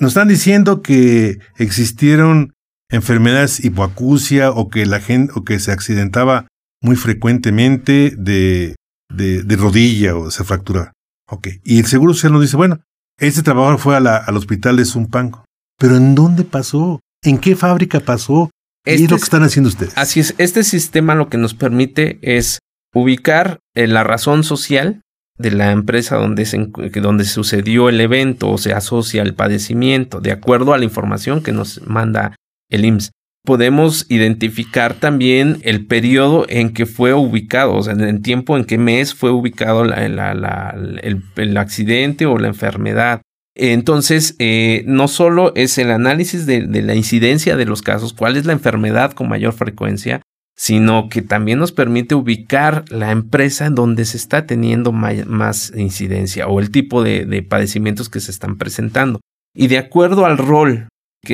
nos 0.00 0.10
están 0.10 0.28
diciendo 0.28 0.82
que 0.82 1.38
existieron 1.56 2.52
enfermedades 2.90 3.64
hipoacusia 3.64 4.50
o 4.50 4.68
que 4.68 4.86
la 4.86 5.00
gente 5.00 5.32
o 5.36 5.44
que 5.44 5.58
se 5.58 5.72
accidentaba 5.72 6.46
muy 6.82 6.96
frecuentemente 6.96 8.12
de, 8.16 8.76
de, 9.12 9.56
rodilla 9.56 10.16
o 10.16 10.30
se 10.30 10.44
fractura. 10.44 10.92
Ok. 11.30 11.48
Y 11.64 11.80
el 11.80 11.86
seguro 11.86 12.14
social 12.14 12.32
nos 12.32 12.42
dice, 12.42 12.56
bueno, 12.56 12.80
este 13.18 13.42
trabajador 13.42 13.78
fue 13.78 13.96
al 13.96 14.36
hospital 14.36 14.76
de 14.76 14.84
Zumpango. 14.84 15.44
Pero 15.78 15.96
¿en 15.96 16.14
dónde 16.14 16.44
pasó? 16.44 17.00
¿En 17.28 17.36
qué 17.36 17.56
fábrica 17.56 18.00
pasó? 18.00 18.50
¿Qué 18.84 18.94
es 18.94 19.02
lo 19.02 19.18
que 19.18 19.22
están 19.22 19.42
haciendo 19.42 19.68
ustedes? 19.68 19.92
Así 19.96 20.18
es, 20.18 20.34
este 20.38 20.64
sistema 20.64 21.14
lo 21.14 21.28
que 21.28 21.36
nos 21.36 21.52
permite 21.52 22.18
es 22.22 22.58
ubicar 22.94 23.58
eh, 23.74 23.86
la 23.86 24.02
razón 24.02 24.44
social 24.44 25.02
de 25.36 25.50
la 25.50 25.70
empresa 25.72 26.16
donde, 26.16 26.46
se, 26.46 26.70
donde 27.02 27.24
sucedió 27.24 27.90
el 27.90 28.00
evento 28.00 28.50
o 28.50 28.56
se 28.56 28.72
asocia 28.72 29.20
al 29.20 29.34
padecimiento, 29.34 30.20
de 30.20 30.32
acuerdo 30.32 30.72
a 30.72 30.78
la 30.78 30.84
información 30.84 31.42
que 31.42 31.52
nos 31.52 31.86
manda 31.86 32.34
el 32.70 32.86
IMSS. 32.86 33.10
Podemos 33.44 34.06
identificar 34.08 34.94
también 34.94 35.58
el 35.62 35.86
periodo 35.86 36.46
en 36.48 36.72
que 36.72 36.86
fue 36.86 37.12
ubicado, 37.12 37.74
o 37.74 37.82
sea, 37.82 37.92
en 37.92 38.00
el 38.00 38.22
tiempo 38.22 38.56
en 38.56 38.64
qué 38.64 38.78
mes 38.78 39.14
fue 39.14 39.30
ubicado 39.30 39.84
el 39.84 41.58
accidente 41.58 42.24
o 42.24 42.38
la 42.38 42.48
enfermedad. 42.48 43.20
Entonces, 43.60 44.36
eh, 44.38 44.84
no 44.86 45.08
solo 45.08 45.52
es 45.56 45.78
el 45.78 45.90
análisis 45.90 46.46
de, 46.46 46.62
la 46.62 46.94
incidencia 46.94 47.56
de 47.56 47.64
los 47.64 47.82
casos, 47.82 48.12
cuál 48.12 48.36
es 48.36 48.46
la 48.46 48.52
enfermedad 48.52 49.12
con 49.12 49.28
mayor 49.28 49.52
frecuencia, 49.52 50.22
sino 50.56 51.08
que 51.08 51.22
también 51.22 51.58
nos 51.58 51.72
permite 51.72 52.14
ubicar 52.14 52.84
la 52.88 53.10
empresa 53.10 53.66
en 53.66 53.74
donde 53.74 54.04
se 54.04 54.16
está 54.16 54.46
teniendo 54.46 54.92
más 54.92 55.72
incidencia 55.76 56.46
o 56.46 56.60
el 56.60 56.70
tipo 56.70 57.02
de, 57.02 57.44
padecimientos 57.48 58.08
que 58.08 58.20
se 58.20 58.30
están 58.30 58.58
presentando. 58.58 59.20
Y 59.54 59.66
de 59.66 59.78
acuerdo 59.78 60.24
al 60.24 60.38
rol 60.38 60.86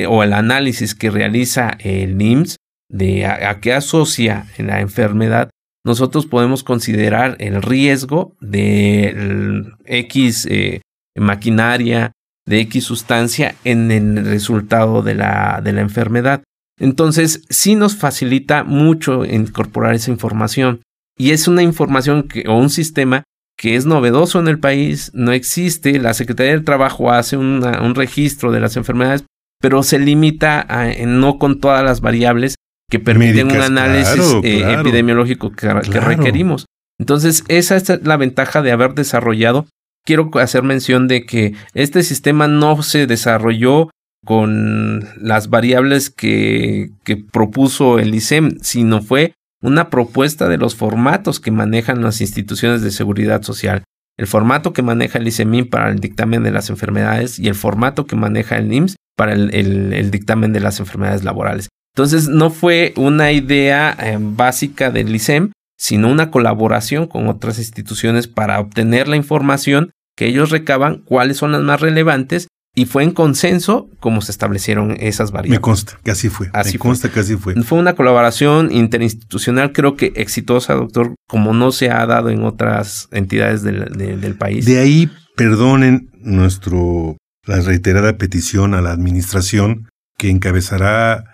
o 0.09 0.23
el 0.23 0.33
análisis 0.33 0.95
que 0.95 1.11
realiza 1.11 1.77
el 1.79 2.17
NIMS, 2.17 2.57
de 2.89 3.27
a, 3.27 3.61
qué 3.61 3.75
asocia 3.75 4.47
la 4.57 4.81
enfermedad, 4.81 5.51
nosotros 5.85 6.25
podemos 6.25 6.65
considerar 6.65 7.37
el 7.39 7.61
riesgo 7.61 8.35
de 8.41 9.67
X 9.85 10.47
eh, 10.51 10.81
maquinaria, 11.17 12.13
de 12.47 12.61
X 12.61 12.85
sustancia 12.85 13.55
en 13.65 13.91
el 13.91 14.25
resultado 14.25 15.03
de 15.03 15.15
la, 15.15 15.61
de 15.63 15.73
la 15.73 15.81
enfermedad. 15.81 16.43
Entonces, 16.79 17.43
sí 17.49 17.75
nos 17.75 17.97
facilita 17.97 18.65
mucho 18.65 19.25
incorporar 19.25 19.95
esa 19.95 20.11
información. 20.11 20.83
Y 21.17 21.31
es 21.31 21.49
una 21.49 21.63
información 21.63 22.25
que, 22.25 22.45
o 22.49 22.57
un 22.57 22.71
sistema 22.71 23.23
que 23.57 23.77
es 23.77 23.87
novedoso 23.87 24.41
en 24.41 24.49
el 24.49 24.59
país, 24.59 25.13
no 25.15 25.33
existe. 25.33 25.99
La 26.01 26.13
Secretaría 26.13 26.53
del 26.53 26.65
Trabajo 26.65 27.13
hace 27.13 27.37
un 27.37 27.95
registro 27.95 28.51
de 28.51 28.61
las 28.61 28.77
enfermedades, 28.77 29.25
pero 29.61 29.83
se 29.83 29.99
limita 29.99 30.61
a, 30.69 30.93
no 31.07 31.39
con 31.39 31.61
todas 31.61 31.85
las 31.85 32.01
variables 32.01 32.57
que 32.91 32.99
permiten 32.99 33.51
un 33.51 33.63
análisis 33.63 34.37
eh, 34.43 34.75
epidemiológico 34.79 35.53
que, 35.53 35.69
que, 35.91 36.01
requerimos. 36.01 36.67
Entonces, 36.99 37.45
esa 37.49 37.77
es 37.77 38.05
la 38.05 38.17
ventaja 38.17 38.61
de 38.61 38.73
haber 38.73 38.95
desarrollado. 38.95 39.67
Quiero 40.05 40.31
hacer 40.35 40.63
mención 40.63 41.09
de 41.09 41.25
que 41.25 41.55
este 41.73 42.03
sistema 42.03 42.47
no 42.47 42.83
se 42.83 43.07
desarrolló 43.07 43.89
con 44.25 45.09
las 45.21 45.49
variables 45.49 46.11
que, 46.11 46.91
propuso 47.33 47.99
el 47.99 48.15
ISEM, 48.15 48.59
sino 48.61 49.03
fue 49.03 49.35
una 49.63 49.89
propuesta 49.91 50.49
de 50.49 50.59
los 50.59 50.75
formatos 50.75 51.41
que 51.41 51.51
manejan 51.51 52.03
las 52.03 52.21
instituciones 52.21 52.83
de 52.83 52.91
seguridad 52.91 53.43
social. 53.43 53.85
El 54.19 54.27
formato 54.27 54.73
que 54.73 54.83
maneja 54.83 55.19
el 55.19 55.27
ISEMIN 55.27 55.69
para 55.69 55.91
el 55.91 56.01
dictamen 56.01 56.43
de 56.43 56.53
las 56.53 56.71
enfermedades 56.71 57.39
y 57.39 57.49
el 57.49 57.55
formato 57.55 58.07
que 58.07 58.15
maneja 58.15 58.57
el 58.57 58.69
NIMS 58.69 58.97
para 59.17 59.33
el, 59.33 60.11
dictamen 60.11 60.53
de 60.53 60.61
las 60.61 60.81
enfermedades 60.81 61.25
laborales. 61.25 61.69
Entonces 61.95 62.29
no 62.29 62.51
fue 62.51 62.93
una 62.97 63.33
idea 63.33 63.97
eh, 63.99 64.19
básica 64.21 64.91
del 64.91 65.15
ISEM, 65.15 65.53
sino 65.77 66.09
una 66.09 66.31
colaboración 66.31 67.07
con 67.07 67.29
otras 67.29 67.59
instituciones 67.59 68.29
para 68.29 68.61
obtener 68.61 69.09
la 69.09 69.17
información 69.17 69.91
que 70.17 70.27
ellos 70.27 70.51
recaban, 70.51 70.99
cuáles 70.99 71.37
son 71.37 71.53
las 71.53 71.63
más 71.63 71.81
relevantes 71.81 72.49
y 72.77 72.87
fue 72.87 73.05
en 73.05 73.13
consenso 73.13 73.89
como 74.01 74.21
se 74.21 74.33
establecieron 74.33 74.97
esas 74.99 75.31
variables. 75.31 75.61
Me 75.61 75.63
consta 75.63 75.99
que 76.03 76.11
así 76.11 76.29
fue. 76.29 76.51
Así 76.53 76.73
Me 76.73 76.79
consta 76.81 77.11
que 77.11 77.21
así 77.21 77.37
fue. 77.37 77.55
Fue 77.63 77.79
una 77.79 77.95
colaboración 77.95 78.73
interinstitucional, 78.73 79.73
creo 79.73 79.97
que 79.97 80.13
exitosa, 80.17 80.75
doctor, 80.75 81.15
como 81.29 81.55
no 81.55 81.71
se 81.71 81.91
ha 81.91 82.05
dado 82.07 82.31
en 82.31 82.43
otras 82.43 83.09
entidades 83.13 83.63
del, 83.63 84.37
país. 84.37 84.67
De 84.67 84.79
ahí, 84.79 85.11
perdonen 85.37 86.11
nuestro 86.21 87.17
la 87.47 87.61
reiterada 87.61 88.17
petición 88.17 88.75
a 88.75 88.81
la 88.81 88.91
administración 88.91 89.89
que 90.19 90.31
encabezará 90.31 91.25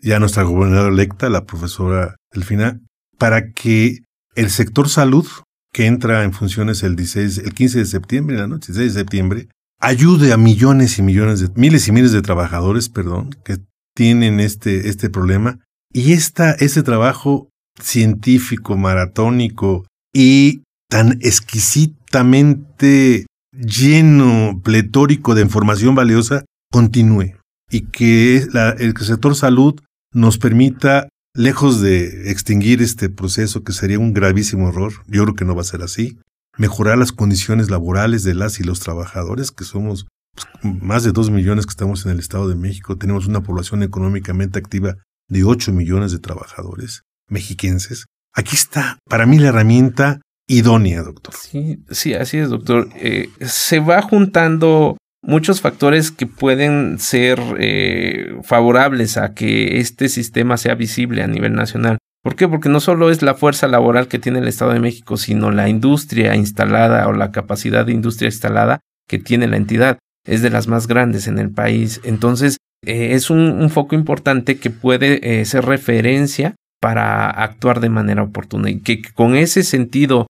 ya 0.00 0.18
nuestra 0.20 0.42
gobernadora 0.42 0.92
electa, 0.92 1.28
la 1.30 1.44
profesora 1.44 2.16
Delfina, 2.32 2.78
para 3.18 3.52
que 3.52 4.00
el 4.34 4.50
sector 4.50 4.88
salud, 4.88 5.26
que 5.72 5.86
entra 5.86 6.24
en 6.24 6.32
funciones 6.32 6.82
el, 6.82 6.96
16, 6.96 7.38
el 7.38 7.54
15 7.54 7.78
de 7.80 7.86
septiembre, 7.86 8.36
la 8.36 8.46
noche, 8.46 8.72
16 8.72 8.94
de 8.94 9.00
septiembre, 9.00 9.48
ayude 9.80 10.32
a 10.32 10.36
millones 10.36 10.98
y 10.98 11.02
millones 11.02 11.40
de, 11.40 11.48
miles 11.56 11.88
y 11.88 11.92
miles 11.92 12.12
de 12.12 12.22
trabajadores, 12.22 12.88
perdón, 12.88 13.30
que 13.44 13.58
tienen 13.94 14.40
este, 14.40 14.88
este 14.88 15.10
problema. 15.10 15.58
Y 15.92 16.12
esta, 16.12 16.52
ese 16.52 16.82
trabajo 16.82 17.48
científico, 17.80 18.76
maratónico 18.76 19.86
y 20.12 20.62
tan 20.88 21.18
exquisitamente 21.22 23.26
lleno, 23.52 24.60
pletórico 24.62 25.34
de 25.34 25.42
información 25.42 25.94
valiosa, 25.94 26.44
continúe. 26.70 27.36
Y 27.70 27.86
que 27.86 28.46
el 28.78 28.96
sector 28.98 29.34
salud 29.36 29.80
nos 30.12 30.38
permita, 30.38 31.08
lejos 31.34 31.80
de 31.80 32.30
extinguir 32.30 32.80
este 32.80 33.10
proceso 33.10 33.64
que 33.64 33.72
sería 33.72 33.98
un 33.98 34.14
gravísimo 34.14 34.68
error, 34.68 34.92
yo 35.06 35.24
creo 35.24 35.34
que 35.34 35.44
no 35.44 35.54
va 35.54 35.62
a 35.62 35.64
ser 35.64 35.82
así, 35.82 36.18
mejorar 36.56 36.96
las 36.98 37.12
condiciones 37.12 37.70
laborales 37.70 38.22
de 38.22 38.34
las 38.34 38.60
y 38.60 38.64
los 38.64 38.80
trabajadores, 38.80 39.50
que 39.50 39.64
somos 39.64 40.06
pues, 40.34 40.82
más 40.82 41.04
de 41.04 41.12
dos 41.12 41.30
millones 41.30 41.66
que 41.66 41.70
estamos 41.70 42.06
en 42.06 42.12
el 42.12 42.20
Estado 42.20 42.48
de 42.48 42.54
México, 42.54 42.96
tenemos 42.96 43.26
una 43.26 43.42
población 43.42 43.82
económicamente 43.82 44.58
activa 44.58 44.96
de 45.28 45.44
8 45.44 45.72
millones 45.72 46.12
de 46.12 46.18
trabajadores 46.18 47.02
mexiquenses. 47.28 48.06
Aquí 48.34 48.54
está, 48.54 48.98
para 49.08 49.26
mí, 49.26 49.38
la 49.38 49.48
herramienta 49.48 50.20
idónea, 50.46 51.02
doctor. 51.02 51.34
Sí, 51.34 51.82
sí, 51.90 52.14
así 52.14 52.38
es, 52.38 52.50
doctor. 52.50 52.88
Eh, 52.96 53.30
se 53.40 53.80
va 53.80 54.02
juntando 54.02 54.96
muchos 55.26 55.60
factores 55.60 56.10
que 56.10 56.26
pueden 56.26 56.98
ser 56.98 57.40
eh, 57.58 58.36
favorables 58.42 59.16
a 59.16 59.34
que 59.34 59.78
este 59.78 60.08
sistema 60.08 60.56
sea 60.56 60.74
visible 60.74 61.22
a 61.22 61.26
nivel 61.26 61.54
nacional. 61.54 61.98
¿Por 62.22 62.36
qué? 62.36 62.48
Porque 62.48 62.68
no 62.68 62.80
solo 62.80 63.10
es 63.10 63.22
la 63.22 63.34
fuerza 63.34 63.68
laboral 63.68 64.08
que 64.08 64.18
tiene 64.18 64.38
el 64.38 64.48
Estado 64.48 64.72
de 64.72 64.80
México, 64.80 65.16
sino 65.16 65.50
la 65.50 65.68
industria 65.68 66.34
instalada 66.36 67.06
o 67.08 67.12
la 67.12 67.32
capacidad 67.32 67.84
de 67.84 67.92
industria 67.92 68.28
instalada 68.28 68.80
que 69.08 69.18
tiene 69.18 69.46
la 69.46 69.56
entidad. 69.56 69.98
Es 70.26 70.40
de 70.40 70.50
las 70.50 70.68
más 70.68 70.86
grandes 70.86 71.26
en 71.26 71.38
el 71.38 71.50
país. 71.50 72.00
Entonces, 72.02 72.56
eh, 72.86 73.10
es 73.12 73.28
un, 73.28 73.68
foco 73.68 73.94
importante 73.94 74.56
que 74.56 74.70
puede 74.70 75.40
eh, 75.40 75.44
ser 75.44 75.66
referencia 75.66 76.54
para 76.80 77.28
actuar 77.28 77.80
de 77.80 77.90
manera 77.90 78.22
oportuna 78.22 78.70
y 78.70 78.80
que 78.80 79.02
con 79.14 79.36
ese 79.36 79.62
sentido 79.62 80.26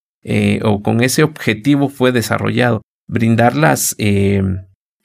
o 0.63 0.83
con 0.83 1.03
ese 1.03 1.23
objetivo 1.23 1.91
fue 1.91 2.11
desarrollado. 2.11 2.81
Brindar 3.07 3.57
las, 3.57 3.95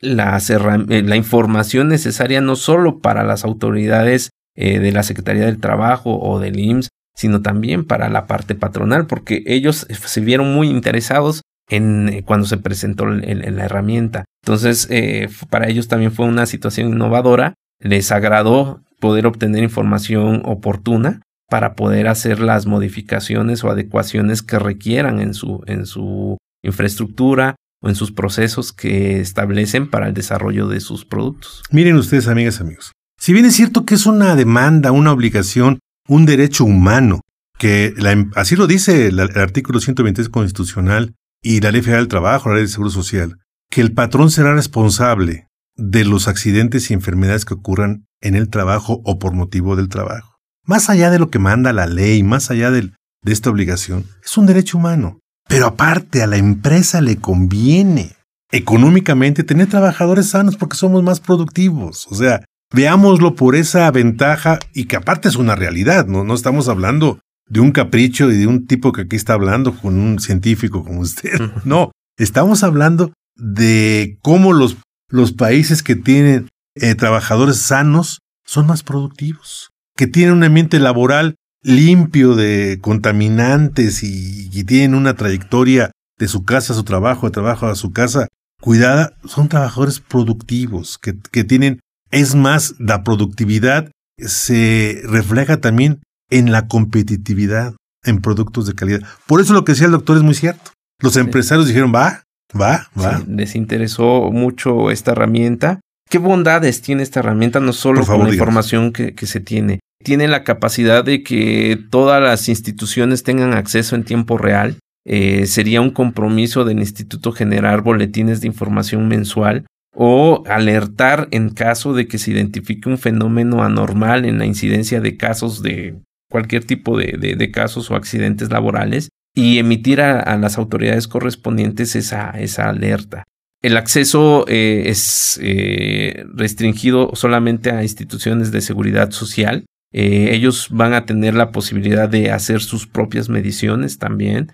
las 0.02 0.50
la 0.50 1.16
información 1.16 1.90
necesaria 1.90 2.42
no 2.42 2.56
solo 2.56 3.00
para 3.00 3.24
las 3.24 3.44
autoridades 3.44 4.32
eh, 4.56 4.80
de 4.80 4.92
la 4.92 5.04
Secretaría 5.04 5.46
del 5.46 5.60
Trabajo 5.60 6.20
o 6.20 6.40
del 6.40 6.60
IMSS, 6.60 6.90
sino 7.16 7.42
también 7.42 7.86
para 7.86 8.10
la 8.10 8.28
parte 8.28 8.56
patronal, 8.56 9.08
porque 9.08 9.44
ellos 9.46 9.88
se 9.90 10.22
vieron 10.22 10.54
muy 10.54 10.70
interesados 10.70 11.42
en 11.70 12.10
eh, 12.10 12.24
cuando 12.26 12.48
se 12.48 12.58
presentó 12.58 13.06
la 13.06 13.66
herramienta. 13.66 14.26
Entonces, 14.44 14.88
eh, 14.90 15.30
para 15.50 15.68
ellos 15.68 15.88
también 15.88 16.12
fue 16.12 16.26
una 16.26 16.46
situación 16.46 16.90
innovadora, 16.90 17.56
les 17.80 18.12
agradó 18.12 18.82
poder 19.00 19.28
obtener 19.28 19.64
información 19.64 20.42
oportuna 20.46 21.22
para 21.50 21.76
poder 21.76 22.08
hacer 22.08 22.40
las 22.40 22.66
modificaciones 22.66 23.64
o 23.64 23.70
adecuaciones 23.70 24.42
que 24.42 24.60
requieran 24.60 25.20
en 25.20 25.34
su, 25.34 25.64
en 25.68 25.86
su 25.86 26.38
infraestructura 26.64 27.56
o 27.82 27.90
en 27.90 27.96
sus 27.96 28.12
procesos 28.12 28.74
que 28.74 29.20
establecen 29.20 29.90
para 29.90 30.08
el 30.08 30.14
desarrollo 30.14 30.68
de 30.68 30.80
sus 30.80 31.06
productos. 31.06 31.64
Miren 31.72 31.96
ustedes, 31.96 32.28
amigas, 32.28 32.62
amigos, 32.62 32.92
si 33.20 33.34
bien 33.34 33.46
es 33.46 33.56
cierto 33.56 33.86
que 33.86 33.96
es 33.96 34.06
una 34.06 34.36
demanda, 34.36 34.92
una 34.92 35.12
obligación, 35.12 35.80
un 36.08 36.26
derecho 36.26 36.66
humano, 36.66 37.22
que 37.58 37.94
em, 37.98 38.32
así 38.36 38.56
lo 38.56 38.66
dice 38.66 39.08
el, 39.08 39.20
artículo 39.20 39.80
123 39.82 40.30
constitucional 40.30 41.14
y 41.42 41.60
la 41.60 41.72
Ley 41.72 41.82
Federal 41.82 42.04
del 42.04 42.10
Trabajo, 42.10 42.50
la 42.50 42.56
Ley 42.56 42.64
de 42.64 42.70
Seguro 42.70 42.90
Social, 42.90 43.38
que 43.70 43.82
el 43.82 43.94
patrón 43.94 44.32
será 44.32 44.54
responsable 44.54 45.48
de 45.76 46.06
los 46.06 46.28
accidentes 46.28 46.90
y 46.90 46.94
enfermedades 46.94 47.46
que 47.46 47.54
ocurran 47.54 48.06
en 48.22 48.36
el 48.36 48.50
trabajo 48.50 49.02
o 49.06 49.20
por 49.20 49.34
motivo 49.34 49.76
del 49.76 49.90
trabajo. 49.90 50.38
Más 50.66 50.90
allá 50.90 51.10
de 51.10 51.20
lo 51.20 51.30
que 51.30 51.40
manda 51.40 51.74
la 51.74 51.88
ley, 51.88 52.24
más 52.24 52.52
allá 52.52 52.72
de 52.72 52.92
esta 53.26 53.50
obligación, 53.50 54.06
es 54.24 54.38
un 54.38 54.46
derecho 54.46 54.78
humano. 54.78 55.20
Pero 55.50 55.66
aparte 55.66 56.24
a 56.24 56.28
la 56.28 56.38
empresa 56.38 57.02
le 57.02 57.18
conviene 57.18 58.16
económicamente 58.52 59.44
tener 59.44 59.68
trabajadores 59.68 60.30
sanos 60.30 60.56
porque 60.56 60.78
somos 60.78 61.04
más 61.04 61.20
productivos. 61.20 62.08
O 62.10 62.16
sea, 62.16 62.42
Veámoslo 62.72 63.36
por 63.36 63.56
esa 63.56 63.90
ventaja 63.90 64.60
y 64.74 64.86
que 64.86 64.96
aparte 64.96 65.28
es 65.28 65.36
una 65.36 65.56
realidad, 65.56 66.06
¿no? 66.06 66.24
No 66.24 66.36
estamos 66.36 66.68
hablando 66.68 67.20
de 67.48 67.62
un 67.62 67.72
capricho 67.72 68.30
y 68.30 68.38
de 68.38 68.46
un 68.46 68.68
tipo 68.68 68.92
que 68.92 69.02
aquí 69.02 69.16
está 69.16 69.34
hablando 69.34 69.76
con 69.76 70.00
un 70.00 70.20
científico 70.20 70.84
como 70.84 71.02
usted. 71.02 71.40
No, 71.66 71.92
estamos 72.18 72.64
hablando 72.64 73.12
de 73.36 74.20
cómo 74.22 74.54
los, 74.54 74.78
los 75.10 75.32
países 75.32 75.82
que 75.82 75.96
tienen 75.96 76.48
eh, 76.76 76.94
trabajadores 76.94 77.58
sanos 77.58 78.20
son 78.46 78.68
más 78.68 78.84
productivos, 78.84 79.72
que 79.98 80.06
tienen 80.06 80.36
un 80.36 80.44
ambiente 80.44 80.80
laboral 80.80 81.36
limpio 81.64 82.36
de 82.36 82.80
contaminantes 82.82 84.04
y, 84.04 84.38
tienen 84.66 84.94
una 84.94 85.16
trayectoria 85.16 85.90
de 86.18 86.28
su 86.28 86.44
casa 86.44 86.74
a 86.74 86.76
su 86.76 86.84
trabajo, 86.84 87.26
de 87.28 87.32
trabajo 87.32 87.68
a 87.68 87.76
su 87.76 87.94
casa 87.94 88.28
cuidada, 88.62 89.14
son 89.26 89.48
trabajadores 89.48 90.02
productivos, 90.02 90.98
que, 90.98 91.16
que 91.32 91.46
tienen 91.46 91.80
es 92.12 92.36
más, 92.36 92.76
la 92.78 93.04
productividad 93.04 93.90
se 94.18 95.02
refleja 95.06 95.62
también 95.62 96.02
en 96.30 96.52
la 96.52 96.68
competitividad 96.68 97.76
en 98.04 98.22
productos 98.22 98.66
de 98.66 98.74
calidad. 98.74 99.02
Por 99.28 99.42
eso 99.42 99.54
lo 99.54 99.64
que 99.64 99.74
decía 99.74 99.86
el 99.86 99.92
doctor 99.92 100.18
es 100.18 100.24
muy 100.24 100.36
cierto. 100.36 100.72
Los 101.02 101.16
empresarios 101.18 101.68
dijeron, 101.68 101.94
va, 101.94 102.24
va, 102.60 102.90
va. 103.00 103.24
les 103.28 103.56
interesó 103.56 104.30
mucho 104.32 104.92
esta 104.92 105.12
herramienta. 105.12 105.80
¿Qué 106.10 106.18
bondades 106.18 106.82
tiene 106.82 107.04
esta 107.04 107.20
herramienta? 107.20 107.60
No 107.60 107.74
solo 107.74 108.06
con 108.06 108.24
la 108.24 108.34
información 108.34 108.92
que, 108.92 109.14
se 109.26 109.40
tiene. 109.40 109.80
Tiene 110.04 110.28
la 110.28 110.44
capacidad 110.44 111.04
de 111.04 111.24
que 111.24 111.78
todas 111.90 112.22
las 112.22 112.48
instituciones 112.48 113.24
tengan 113.24 113.54
acceso 113.54 113.96
en 113.96 114.06
tiempo 114.06 114.38
real. 114.38 114.78
Eh, 115.06 115.46
sería 115.48 115.82
un 115.82 115.92
compromiso 115.92 116.66
del 116.66 116.80
instituto 116.80 117.32
generar 117.32 117.82
boletines 117.82 118.42
de 118.42 118.48
información 118.48 119.08
mensual 119.08 119.66
o 119.96 120.44
alertar 120.48 121.28
en 121.32 121.50
caso 121.50 121.94
de 121.94 122.08
que 122.08 122.18
se 122.18 122.32
identifique 122.32 122.88
un 122.90 122.98
fenómeno 122.98 123.64
anormal 123.64 124.26
en 124.26 124.38
la 124.38 124.46
incidencia 124.46 125.02
de 125.02 125.18
casos 125.18 125.62
de 125.62 126.00
cualquier 126.30 126.64
tipo 126.64 126.98
de, 126.98 127.52
casos 127.52 127.90
o 127.90 127.96
accidentes 127.96 128.52
laborales 128.52 129.10
y 129.36 129.58
emitir 129.58 130.02
a, 130.02 130.38
las 130.38 130.58
autoridades 130.58 131.08
correspondientes 131.08 131.96
esa, 131.96 132.30
esa 132.32 132.70
alerta. 132.70 133.24
El 133.62 133.76
acceso 133.76 134.46
eh, 134.48 134.84
es 134.86 135.40
eh, 135.42 136.24
restringido 136.34 137.12
solamente 137.14 137.72
a 137.72 137.84
instituciones 137.84 138.52
de 138.52 138.62
seguridad 138.62 139.12
social. 139.12 139.66
Eh, 139.92 140.30
ellos 140.34 140.68
van 140.70 140.94
a 140.94 141.06
tener 141.06 141.34
la 141.34 141.52
posibilidad 141.52 142.08
de 142.08 142.32
hacer 142.32 142.62
sus 142.62 142.88
propias 142.88 143.30
mediciones 143.30 143.98
también, 143.98 144.54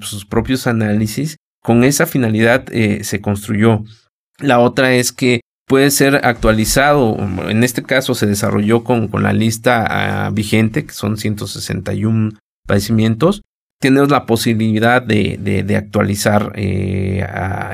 sus 0.00 0.24
propios 0.24 0.66
análisis. 0.66 1.36
Con 1.62 1.84
esa 1.84 2.06
finalidad 2.06 2.66
se 2.66 3.20
construyó. 3.20 3.84
La 4.38 4.58
otra 4.58 4.94
es 4.94 5.12
que 5.12 5.40
puede 5.66 5.90
ser 5.90 6.24
actualizado, 6.24 7.16
en 7.48 7.62
este 7.62 7.82
caso 7.82 8.14
se 8.14 8.26
desarrolló 8.26 8.82
con, 8.82 9.06
con 9.08 9.22
la 9.22 9.32
lista 9.32 9.86
ah, 10.26 10.30
vigente, 10.30 10.86
que 10.86 10.94
son 10.94 11.18
161 11.18 12.32
padecimientos, 12.66 13.42
tenemos 13.80 14.10
la 14.10 14.26
posibilidad 14.26 15.00
de, 15.02 15.38
de, 15.38 15.76
actualizar 15.76 16.52
eh, 16.56 17.24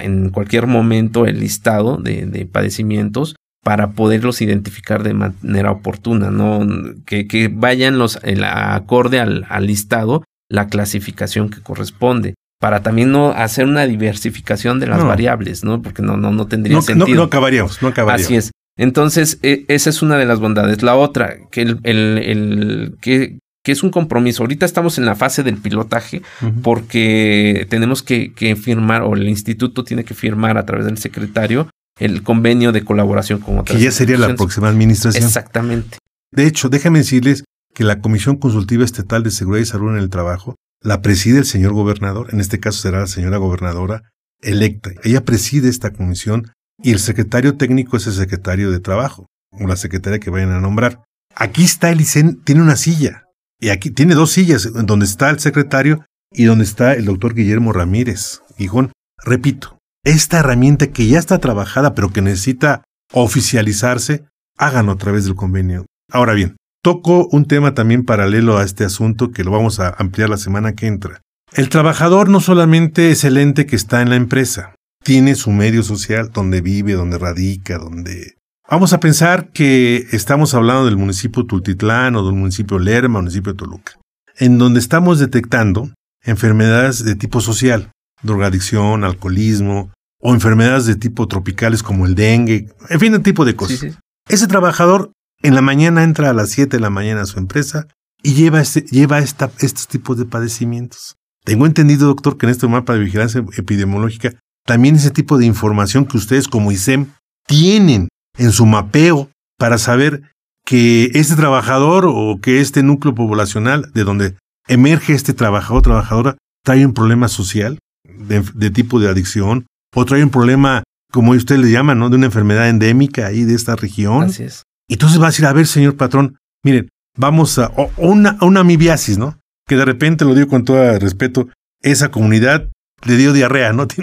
en 0.02 0.30
cualquier 0.30 0.66
momento 0.66 1.24
el 1.24 1.40
listado 1.40 1.96
de, 1.96 2.46
padecimientos 2.50 3.36
para 3.64 3.92
poderlos 3.92 4.40
identificar 4.40 5.02
de 5.02 5.14
manera 5.14 5.72
oportuna, 5.72 6.30
¿no? 6.30 6.64
que, 7.06 7.26
que 7.26 7.48
vayan 7.48 7.98
los, 7.98 8.20
el, 8.22 8.44
acorde 8.44 9.18
al, 9.18 9.46
al 9.48 9.66
listado 9.66 10.22
la 10.48 10.68
clasificación 10.68 11.48
que 11.48 11.60
corresponde 11.60 12.34
para 12.60 12.82
también 12.82 13.10
no 13.10 13.30
hacer 13.30 13.66
una 13.66 13.86
diversificación 13.86 14.80
de 14.80 14.86
las 14.86 15.04
variables, 15.04 15.64
¿no? 15.64 15.82
Porque 15.82 16.00
no, 16.00 16.16
no, 16.16 16.30
no 16.30 16.46
tendría 16.46 16.80
sentido. 16.80 17.16
No, 17.16 17.24
acabaríamos, 17.24 17.82
no 17.82 17.88
acabaríamos. 17.88 18.24
Así 18.24 18.36
es. 18.36 18.52
Entonces, 18.78 19.38
e, 19.42 19.66
esa 19.68 19.90
es 19.90 20.00
una 20.00 20.16
de 20.16 20.24
las 20.24 20.40
bondades. 20.40 20.82
La 20.82 20.96
otra, 20.96 21.36
que 21.50 21.60
el, 21.60 21.80
el, 21.82 22.18
el 22.18 22.96
que, 23.02 23.38
que, 23.62 23.72
es 23.72 23.82
un 23.82 23.90
compromiso. 23.90 24.42
Ahorita 24.42 24.64
estamos 24.64 24.96
en 24.96 25.04
la 25.04 25.14
fase 25.14 25.42
del 25.42 25.58
pilotaje 25.58 26.22
porque 26.62 27.66
tenemos 27.68 28.02
que, 28.02 28.32
que, 28.32 28.56
firmar, 28.56 29.02
o 29.02 29.14
el 29.14 29.28
instituto 29.28 29.84
tiene 29.84 30.04
que 30.04 30.14
firmar 30.14 30.56
a 30.56 30.64
través 30.64 30.86
del 30.86 30.96
secretario 30.96 31.68
el 31.98 32.22
convenio 32.22 32.72
de 32.72 32.84
colaboración 32.84 33.40
con 33.40 33.58
otras 33.58 33.76
Que 33.76 33.84
ya 33.84 33.90
sería 33.90 34.18
la 34.18 34.34
próxima 34.34 34.68
administración. 34.68 35.24
Exactamente. 35.24 35.98
De 36.32 36.46
hecho, 36.46 36.68
déjame 36.68 36.98
decirles 36.98 37.44
que 37.74 37.84
la 37.84 38.00
Comisión 38.00 38.36
Consultiva 38.36 38.84
Estatal 38.84 39.22
de 39.22 39.30
Seguridad 39.30 39.62
y 39.62 39.66
Salud 39.66 39.90
en 39.90 39.98
el 39.98 40.10
Trabajo 40.10 40.56
la 40.80 41.00
preside 41.02 41.38
el 41.38 41.46
señor 41.46 41.72
gobernador, 41.72 42.28
en 42.32 42.40
este 42.40 42.60
caso 42.60 42.80
será 42.80 43.00
la 43.00 43.06
señora 43.06 43.38
gobernadora 43.38 44.02
electa. 44.42 44.90
Ella 45.02 45.24
preside 45.24 45.68
esta 45.68 45.90
comisión 45.92 46.52
y 46.82 46.92
el 46.92 46.98
secretario 46.98 47.56
técnico 47.56 47.96
es 47.96 48.06
el 48.06 48.12
secretario 48.12 48.70
de 48.70 48.80
trabajo, 48.80 49.26
o 49.52 49.66
la 49.66 49.76
secretaria 49.76 50.18
que 50.18 50.30
vayan 50.30 50.52
a 50.52 50.60
nombrar. 50.60 51.02
Aquí 51.34 51.64
está 51.64 51.90
el 51.90 52.00
ICEN, 52.00 52.42
tiene 52.44 52.62
una 52.62 52.76
silla, 52.76 53.24
y 53.60 53.70
aquí 53.70 53.90
tiene 53.90 54.14
dos 54.14 54.32
sillas, 54.32 54.70
donde 54.72 55.06
está 55.06 55.30
el 55.30 55.40
secretario 55.40 56.04
y 56.30 56.44
donde 56.44 56.64
está 56.64 56.92
el 56.92 57.06
doctor 57.06 57.34
Guillermo 57.34 57.72
Ramírez. 57.72 58.42
Hijón, 58.58 58.92
repito, 59.24 59.73
esta 60.04 60.38
herramienta 60.38 60.88
que 60.88 61.06
ya 61.06 61.18
está 61.18 61.38
trabajada, 61.38 61.94
pero 61.94 62.10
que 62.10 62.22
necesita 62.22 62.84
oficializarse, 63.12 64.24
háganlo 64.56 64.92
a 64.92 64.96
través 64.96 65.24
del 65.24 65.34
convenio. 65.34 65.86
Ahora 66.10 66.34
bien, 66.34 66.56
Toco 66.84 67.28
un 67.32 67.46
tema 67.46 67.72
también 67.72 68.04
paralelo 68.04 68.58
a 68.58 68.62
este 68.62 68.84
asunto 68.84 69.30
que 69.30 69.42
lo 69.42 69.50
vamos 69.50 69.80
a 69.80 69.88
ampliar 69.96 70.28
la 70.28 70.36
semana 70.36 70.74
que 70.74 70.86
entra. 70.86 71.22
El 71.54 71.70
trabajador 71.70 72.28
no 72.28 72.40
solamente 72.40 73.10
es 73.10 73.24
el 73.24 73.38
ente 73.38 73.64
que 73.64 73.74
está 73.74 74.02
en 74.02 74.10
la 74.10 74.16
empresa, 74.16 74.74
tiene 75.02 75.34
su 75.34 75.50
medio 75.50 75.82
social 75.82 76.30
donde 76.30 76.60
vive, 76.60 76.92
donde 76.92 77.16
radica, 77.16 77.78
donde... 77.78 78.34
Vamos 78.68 78.92
a 78.92 79.00
pensar 79.00 79.48
que 79.48 80.06
estamos 80.12 80.52
hablando 80.52 80.84
del 80.84 80.98
municipio 80.98 81.46
Tultitlán 81.46 82.16
o 82.16 82.26
del 82.26 82.34
municipio 82.34 82.78
Lerma, 82.78 83.20
municipio 83.20 83.56
Toluca, 83.56 83.92
en 84.36 84.58
donde 84.58 84.78
estamos 84.78 85.18
detectando 85.18 85.88
enfermedades 86.22 87.02
de 87.02 87.16
tipo 87.16 87.40
social, 87.40 87.92
drogadicción, 88.22 89.04
alcoholismo, 89.04 89.90
o 90.26 90.32
enfermedades 90.32 90.86
de 90.86 90.96
tipo 90.96 91.28
tropicales 91.28 91.82
como 91.82 92.06
el 92.06 92.14
dengue, 92.14 92.68
en 92.88 92.98
fin, 92.98 93.14
un 93.14 93.22
tipo 93.22 93.44
de 93.44 93.54
cosas. 93.54 93.98
Ese 94.26 94.46
trabajador 94.46 95.12
en 95.42 95.54
la 95.54 95.60
mañana 95.60 96.02
entra 96.02 96.30
a 96.30 96.32
las 96.32 96.48
7 96.48 96.78
de 96.78 96.80
la 96.80 96.88
mañana 96.88 97.20
a 97.20 97.26
su 97.26 97.38
empresa 97.38 97.88
y 98.22 98.32
lleva, 98.32 98.62
este, 98.62 98.80
lleva 98.90 99.18
esta, 99.18 99.50
estos 99.58 99.86
tipos 99.86 100.16
de 100.16 100.24
padecimientos. 100.24 101.16
Tengo 101.44 101.66
entendido, 101.66 102.06
doctor, 102.06 102.38
que 102.38 102.46
en 102.46 102.52
este 102.52 102.66
mapa 102.66 102.94
de 102.94 103.00
vigilancia 103.00 103.44
epidemiológica 103.58 104.32
también 104.64 104.96
ese 104.96 105.10
tipo 105.10 105.36
de 105.36 105.44
información 105.44 106.06
que 106.06 106.16
ustedes 106.16 106.48
como 106.48 106.72
ISEM 106.72 107.08
tienen 107.46 108.08
en 108.38 108.50
su 108.50 108.64
mapeo 108.64 109.28
para 109.58 109.76
saber 109.76 110.22
que 110.64 111.10
este 111.12 111.36
trabajador 111.36 112.06
o 112.08 112.40
que 112.40 112.62
este 112.62 112.82
núcleo 112.82 113.14
poblacional 113.14 113.92
de 113.92 114.04
donde 114.04 114.38
emerge 114.68 115.12
este 115.12 115.34
trabajador 115.34 115.80
o 115.80 115.82
trabajadora 115.82 116.38
trae 116.64 116.86
un 116.86 116.94
problema 116.94 117.28
social 117.28 117.78
de, 118.04 118.42
de, 118.54 118.70
tipo 118.70 118.98
de 119.00 119.10
adicción 119.10 119.66
o 119.94 120.04
trae 120.04 120.22
un 120.22 120.30
problema, 120.30 120.82
como 121.12 121.32
usted 121.32 121.56
le 121.56 121.70
llama, 121.70 121.94
¿no? 121.94 122.10
de 122.10 122.16
una 122.16 122.26
enfermedad 122.26 122.68
endémica 122.68 123.26
ahí 123.26 123.44
de 123.44 123.54
esta 123.54 123.76
región. 123.76 124.24
Así 124.24 124.44
es. 124.44 124.64
Y 124.88 124.94
entonces 124.94 125.18
vas 125.18 125.28
a 125.28 125.30
decir, 125.30 125.46
a 125.46 125.52
ver, 125.52 125.66
señor 125.66 125.96
patrón, 125.96 126.36
miren, 126.64 126.90
vamos 127.16 127.58
a 127.58 127.70
una, 127.96 128.36
una 128.40 128.60
amibiasis, 128.60 129.18
¿no? 129.18 129.38
Que 129.66 129.76
de 129.76 129.84
repente, 129.84 130.24
lo 130.24 130.34
digo 130.34 130.48
con 130.48 130.64
todo 130.64 130.98
respeto, 130.98 131.48
esa 131.82 132.10
comunidad 132.10 132.68
le 133.04 133.16
dio 133.16 133.32
diarrea, 133.32 133.72
¿no? 133.72 133.86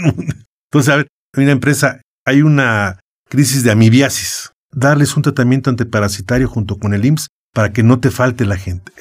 Entonces, 0.72 0.94
a 0.94 0.96
ver, 0.96 1.08
en 1.36 1.44
una 1.44 1.52
empresa 1.52 2.02
hay 2.26 2.42
una 2.42 3.00
crisis 3.30 3.64
de 3.64 3.72
amibiasis. 3.72 4.52
Darles 4.74 5.16
un 5.18 5.24
tratamiento 5.24 5.70
antiparasitario 5.70 6.48
junto 6.48 6.78
con 6.78 6.94
el 6.94 7.06
IMSS 7.06 7.28
para 7.54 7.74
que 7.74 7.84
no 7.84 8.00
te 8.00 8.10
falte 8.10 8.46
la 8.46 8.58
gente. 8.58 8.92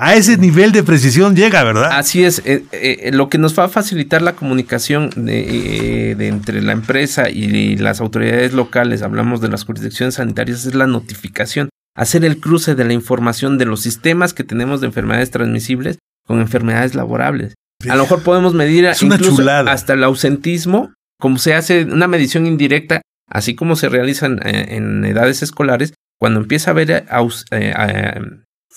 Eh, 0.00 0.02
a 0.02 0.14
ese 0.14 0.36
nivel 0.38 0.72
de 0.72 0.82
precisión 0.82 1.36
llega, 1.36 1.62
¿verdad? 1.62 1.90
Así 1.92 2.24
es. 2.24 2.42
Eh, 2.44 2.64
eh, 2.72 3.10
lo 3.12 3.28
que 3.28 3.38
nos 3.38 3.58
va 3.58 3.64
a 3.64 3.68
facilitar 3.68 4.22
la 4.22 4.34
comunicación 4.34 5.10
de, 5.14 6.12
entre 6.18 6.62
la 6.62 6.72
empresa 6.72 7.28
y 7.28 7.76
las 7.76 8.00
autoridades 8.00 8.52
locales, 8.52 9.02
hablamos 9.02 9.40
de 9.40 9.48
las 9.48 9.64
jurisdicciones 9.64 10.14
sanitarias, 10.14 10.64
es 10.64 10.74
la 10.74 10.86
notificación. 10.86 11.68
Hacer 11.96 12.24
el 12.24 12.40
cruce 12.40 12.74
de 12.74 12.84
la 12.84 12.92
información 12.92 13.58
de 13.58 13.66
los 13.66 13.80
sistemas 13.80 14.32
que 14.32 14.44
tenemos 14.44 14.80
de 14.80 14.86
enfermedades 14.86 15.30
transmisibles 15.30 15.98
con 16.26 16.40
enfermedades 16.40 16.94
laborables. 16.94 17.54
A 17.88 17.96
lo 17.96 18.02
mejor 18.02 18.22
podemos 18.22 18.54
medir 18.54 18.88
incluso 19.00 19.42
hasta 19.66 19.94
el 19.94 20.04
ausentismo, 20.04 20.92
como 21.18 21.38
se 21.38 21.54
hace 21.54 21.84
una 21.84 22.06
medición 22.08 22.46
indirecta, 22.46 23.02
así 23.28 23.54
como 23.54 23.76
se 23.76 23.88
realizan 23.88 24.40
eh, 24.44 24.76
en, 24.76 25.04
edades 25.04 25.42
escolares, 25.42 25.94
cuando 26.18 26.40
empieza 26.40 26.70
a 26.70 26.72
haber 26.72 26.90
eh, 26.90 28.20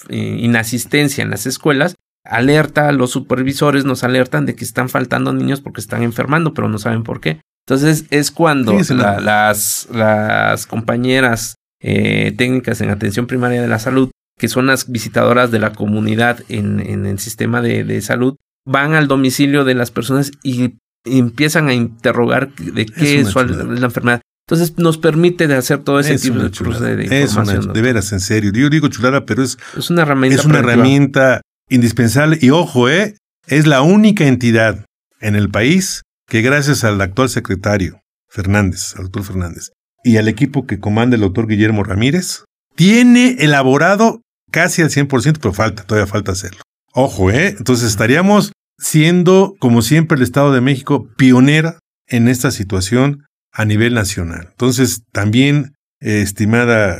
inasistencia 0.09 1.23
en 1.23 1.29
las 1.29 1.45
escuelas, 1.45 1.95
alerta, 2.25 2.91
los 2.91 3.11
supervisores 3.11 3.85
nos 3.85 4.03
alertan 4.03 4.45
de 4.45 4.55
que 4.55 4.63
están 4.63 4.89
faltando 4.89 5.33
niños 5.33 5.61
porque 5.61 5.81
están 5.81 6.03
enfermando, 6.03 6.53
pero 6.53 6.69
no 6.69 6.79
saben 6.79 7.03
por 7.03 7.21
qué. 7.21 7.41
Entonces 7.67 8.05
es 8.09 8.31
cuando 8.31 8.73
las, 8.73 9.87
las 9.91 10.67
compañeras 10.67 11.55
eh, 11.81 12.33
técnicas 12.37 12.81
en 12.81 12.89
atención 12.89 13.27
primaria 13.27 13.61
de 13.61 13.67
la 13.67 13.79
salud, 13.79 14.11
que 14.37 14.49
son 14.49 14.67
las 14.67 14.91
visitadoras 14.91 15.51
de 15.51 15.59
la 15.59 15.73
comunidad 15.73 16.39
en, 16.49 16.79
en 16.79 17.05
el 17.05 17.19
sistema 17.19 17.61
de, 17.61 17.83
de, 17.83 18.01
salud, 18.01 18.35
van 18.65 18.93
al 18.93 19.07
domicilio 19.07 19.63
de 19.63 19.75
las 19.75 19.91
personas 19.91 20.31
y 20.43 20.75
empiezan 21.05 21.69
a 21.69 21.73
interrogar 21.73 22.53
de 22.55 22.85
qué 22.85 23.19
es, 23.19 23.35
la 23.35 23.85
enfermedad. 23.85 24.21
Entonces 24.47 24.77
nos 24.77 24.97
permite 24.97 25.47
de 25.47 25.55
hacer 25.55 25.79
todo 25.79 25.99
ese 25.99 26.17
tipo 26.17 26.39
de 26.39 26.51
cruce 26.51 26.95
de 26.95 27.21
información. 27.21 27.71
de 27.71 27.81
veras, 27.81 28.11
en 28.11 28.19
serio. 28.19 28.51
Yo 28.53 28.69
digo 28.69 28.89
chulada, 28.89 29.25
pero 29.25 29.41
es, 29.41 29.57
es 29.77 29.89
una 29.89 30.01
herramienta, 30.01 30.39
es 30.39 30.45
una 30.45 30.59
herramienta 30.59 31.41
indispensable. 31.69 32.37
Y 32.41 32.49
ojo, 32.49 32.89
¿eh? 32.89 33.15
es 33.47 33.67
la 33.67 33.81
única 33.81 34.27
entidad 34.27 34.85
en 35.21 35.35
el 35.35 35.49
país 35.49 36.01
que 36.27 36.41
gracias 36.41 36.83
al 36.83 36.99
actual 37.01 37.29
secretario 37.29 38.01
Fernández, 38.27 38.95
al 38.97 39.03
doctor 39.03 39.23
Fernández, 39.23 39.71
y 40.03 40.17
al 40.17 40.27
equipo 40.27 40.65
que 40.65 40.79
comanda 40.79 41.15
el 41.15 41.21
doctor 41.21 41.47
Guillermo 41.47 41.83
Ramírez, 41.83 42.43
tiene 42.75 43.37
elaborado 43.39 44.21
casi 44.51 44.81
al 44.81 44.89
100%, 44.89 45.37
pero 45.39 45.53
falta, 45.53 45.83
todavía 45.83 46.11
falta 46.11 46.33
hacerlo. 46.33 46.61
Ojo, 46.93 47.31
¿eh? 47.31 47.55
Entonces 47.57 47.87
estaríamos 47.87 48.51
siendo, 48.77 49.55
como 49.59 49.81
siempre, 49.81 50.17
el 50.17 50.23
Estado 50.23 50.51
de 50.51 50.61
México 50.61 51.07
pionera 51.17 51.79
en 52.07 52.27
esta 52.27 52.51
situación 52.51 53.25
a 53.53 53.65
nivel 53.65 53.93
nacional. 53.93 54.47
Entonces, 54.51 55.03
también, 55.11 55.75
eh, 56.01 56.21
estimada 56.21 56.99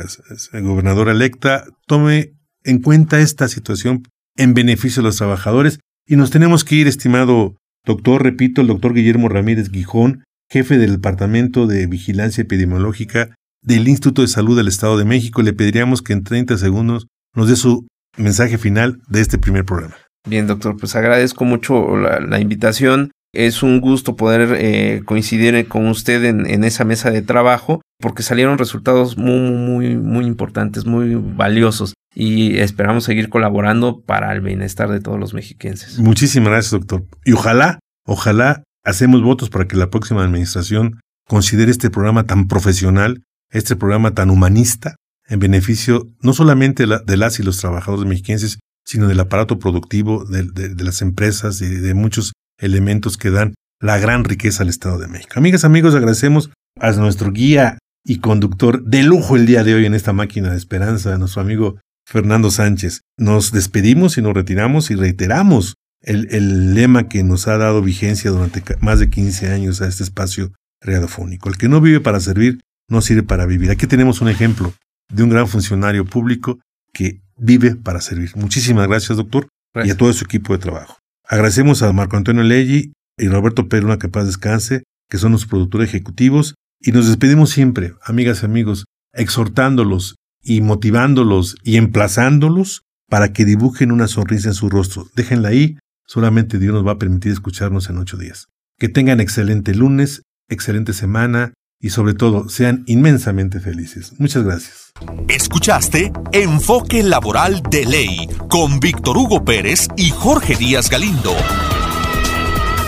gobernadora 0.52 1.12
electa, 1.12 1.64
tome 1.86 2.32
en 2.62 2.78
cuenta 2.80 3.20
esta 3.20 3.48
situación 3.48 4.04
en 4.36 4.54
beneficio 4.54 5.02
de 5.02 5.08
los 5.08 5.16
trabajadores 5.16 5.80
y 6.06 6.16
nos 6.16 6.30
tenemos 6.30 6.64
que 6.64 6.76
ir, 6.76 6.86
estimado 6.86 7.56
doctor, 7.84 8.22
repito, 8.22 8.60
el 8.60 8.68
doctor 8.68 8.94
Guillermo 8.94 9.28
Ramírez 9.28 9.70
Guijón, 9.70 10.24
jefe 10.50 10.78
del 10.78 10.92
Departamento 10.92 11.66
de 11.66 11.86
Vigilancia 11.86 12.42
Epidemiológica 12.42 13.34
del 13.62 13.88
Instituto 13.88 14.22
de 14.22 14.28
Salud 14.28 14.56
del 14.56 14.68
Estado 14.68 14.96
de 14.96 15.04
México. 15.04 15.42
Le 15.42 15.52
pediríamos 15.52 16.02
que 16.02 16.12
en 16.12 16.22
30 16.22 16.56
segundos 16.58 17.06
nos 17.34 17.48
dé 17.48 17.56
su 17.56 17.86
mensaje 18.16 18.58
final 18.58 19.00
de 19.08 19.20
este 19.20 19.38
primer 19.38 19.64
programa. 19.64 19.96
Bien, 20.26 20.46
doctor, 20.46 20.76
pues 20.78 20.94
agradezco 20.94 21.44
mucho 21.44 21.96
la 21.96 22.40
invitación 22.40 23.10
Es 23.34 23.62
un 23.62 23.80
gusto 23.80 24.16
poder 24.16 24.56
eh, 24.58 25.02
coincidir 25.04 25.66
con 25.68 25.88
usted 25.88 26.24
en, 26.24 26.64
esa 26.64 26.84
mesa 26.84 27.10
de 27.10 27.22
trabajo 27.22 27.80
porque 28.00 28.22
salieron 28.22 28.58
resultados 28.58 29.16
muy, 29.16 29.50
muy, 29.50 29.96
muy 29.96 30.26
importantes, 30.26 30.86
muy 30.86 31.14
valiosos 31.14 31.94
y 32.14 32.58
esperamos 32.58 33.04
seguir 33.04 33.28
colaborando 33.28 34.00
para 34.00 34.32
el 34.32 34.40
bienestar 34.40 34.90
de 34.90 35.00
todos 35.00 35.18
los 35.18 35.34
mexiquenses. 35.34 35.98
Muchísimas 35.98 36.50
gracias, 36.50 36.72
doctor. 36.72 37.04
Y 37.24 37.32
ojalá, 37.32 37.78
ojalá 38.06 38.62
hacemos 38.84 39.22
votos 39.22 39.50
para 39.50 39.66
que 39.66 39.76
la 39.76 39.90
próxima 39.90 40.24
administración 40.24 41.00
considere 41.26 41.70
este 41.70 41.90
programa 41.90 42.26
tan 42.26 42.46
profesional, 42.46 43.22
este 43.50 43.76
programa 43.76 44.12
tan 44.12 44.30
humanista, 44.30 44.96
en 45.26 45.40
beneficio 45.40 46.08
no 46.20 46.34
solamente 46.34 46.84
de 46.86 47.16
las 47.16 47.40
y 47.40 47.42
los 47.42 47.58
trabajadores 47.58 48.06
mexiquenses, 48.06 48.58
sino 48.84 49.08
del 49.08 49.20
aparato 49.20 49.58
productivo, 49.58 50.24
de 50.24 50.84
las 50.84 51.00
empresas 51.00 51.60
y 51.62 51.68
de 51.68 51.94
muchos 51.94 52.32
elementos 52.58 53.16
que 53.16 53.30
dan 53.30 53.54
la 53.80 53.98
gran 53.98 54.24
riqueza 54.24 54.62
al 54.62 54.68
Estado 54.68 54.98
de 54.98 55.08
México. 55.08 55.34
Amigas, 55.36 55.64
amigos, 55.64 55.94
agradecemos 55.94 56.50
a 56.80 56.92
nuestro 56.92 57.32
guía 57.32 57.78
y 58.04 58.18
conductor 58.18 58.82
de 58.84 59.02
lujo 59.02 59.36
el 59.36 59.46
día 59.46 59.64
de 59.64 59.74
hoy 59.74 59.86
en 59.86 59.94
esta 59.94 60.12
máquina 60.12 60.50
de 60.50 60.56
esperanza, 60.56 61.14
a 61.14 61.18
nuestro 61.18 61.42
amigo 61.42 61.78
Fernando 62.06 62.50
Sánchez. 62.50 63.00
Nos 63.18 63.52
despedimos 63.52 64.18
y 64.18 64.22
nos 64.22 64.34
retiramos 64.34 64.90
y 64.90 64.94
reiteramos 64.94 65.74
el, 66.02 66.28
el, 66.30 66.74
lema 66.74 67.08
que 67.08 67.22
nos 67.22 67.48
ha 67.48 67.56
dado 67.56 67.80
vigencia 67.80 68.30
durante 68.30 68.62
más 68.80 69.00
de 69.00 69.08
15 69.08 69.48
años 69.50 69.80
a 69.80 69.88
este 69.88 70.02
espacio 70.02 70.52
radiofónico. 70.82 71.48
El 71.48 71.56
que 71.56 71.68
no 71.68 71.80
vive 71.80 72.00
para 72.00 72.20
servir, 72.20 72.60
no 72.88 73.00
sirve 73.00 73.22
para 73.22 73.46
vivir. 73.46 73.70
Aquí 73.70 73.86
tenemos 73.86 74.20
un 74.20 74.28
ejemplo 74.28 74.74
de 75.10 75.22
un 75.22 75.30
gran 75.30 75.48
funcionario 75.48 76.04
público 76.04 76.58
que 76.92 77.22
vive 77.36 77.74
para 77.74 78.00
servir. 78.00 78.32
Muchísimas 78.36 78.86
gracias, 78.86 79.16
doctor, 79.16 79.48
y 79.82 79.90
a 79.90 79.96
todo 79.96 80.12
su 80.12 80.24
equipo 80.24 80.52
de 80.52 80.58
trabajo. 80.58 80.98
Agradecemos 81.34 81.82
a 81.82 81.92
Marco 81.92 82.16
Antonio 82.16 82.44
Leggi 82.44 82.92
y 83.18 83.26
Roberto 83.26 83.68
Peruna, 83.68 83.98
que 83.98 84.08
paz 84.08 84.24
descanse, 84.24 84.84
que 85.10 85.18
son 85.18 85.32
los 85.32 85.46
productores 85.46 85.88
ejecutivos, 85.88 86.54
y 86.78 86.92
nos 86.92 87.08
despedimos 87.08 87.50
siempre, 87.50 87.94
amigas 88.04 88.42
y 88.42 88.46
amigos, 88.46 88.84
exhortándolos 89.12 90.14
y 90.44 90.60
motivándolos 90.60 91.56
y 91.64 91.76
emplazándolos 91.76 92.82
para 93.10 93.32
que 93.32 93.44
dibujen 93.44 93.90
una 93.90 94.06
sonrisa 94.06 94.50
en 94.50 94.54
su 94.54 94.68
rostro. 94.68 95.08
Déjenla 95.16 95.48
ahí, 95.48 95.76
solamente 96.06 96.60
Dios 96.60 96.72
nos 96.72 96.86
va 96.86 96.92
a 96.92 96.98
permitir 96.98 97.32
escucharnos 97.32 97.90
en 97.90 97.98
ocho 97.98 98.16
días. 98.16 98.46
Que 98.78 98.88
tengan 98.88 99.18
excelente 99.18 99.74
lunes, 99.74 100.22
excelente 100.48 100.92
semana 100.92 101.52
y 101.84 101.90
sobre 101.90 102.14
todo 102.14 102.48
sean 102.48 102.82
inmensamente 102.86 103.60
felices. 103.60 104.14
Muchas 104.18 104.42
gracias. 104.42 104.92
Escuchaste 105.28 106.12
Enfoque 106.32 107.02
Laboral 107.02 107.62
de 107.68 107.84
Ley 107.84 108.28
con 108.48 108.80
Víctor 108.80 109.18
Hugo 109.18 109.44
Pérez 109.44 109.88
y 109.94 110.08
Jorge 110.08 110.56
Díaz 110.56 110.88
Galindo. 110.88 111.36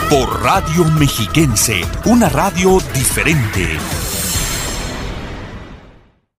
Por 0.08 0.42
Radio 0.42 0.86
Mexiquense, 0.98 1.82
una 2.06 2.30
radio 2.30 2.78
diferente. 2.94 3.76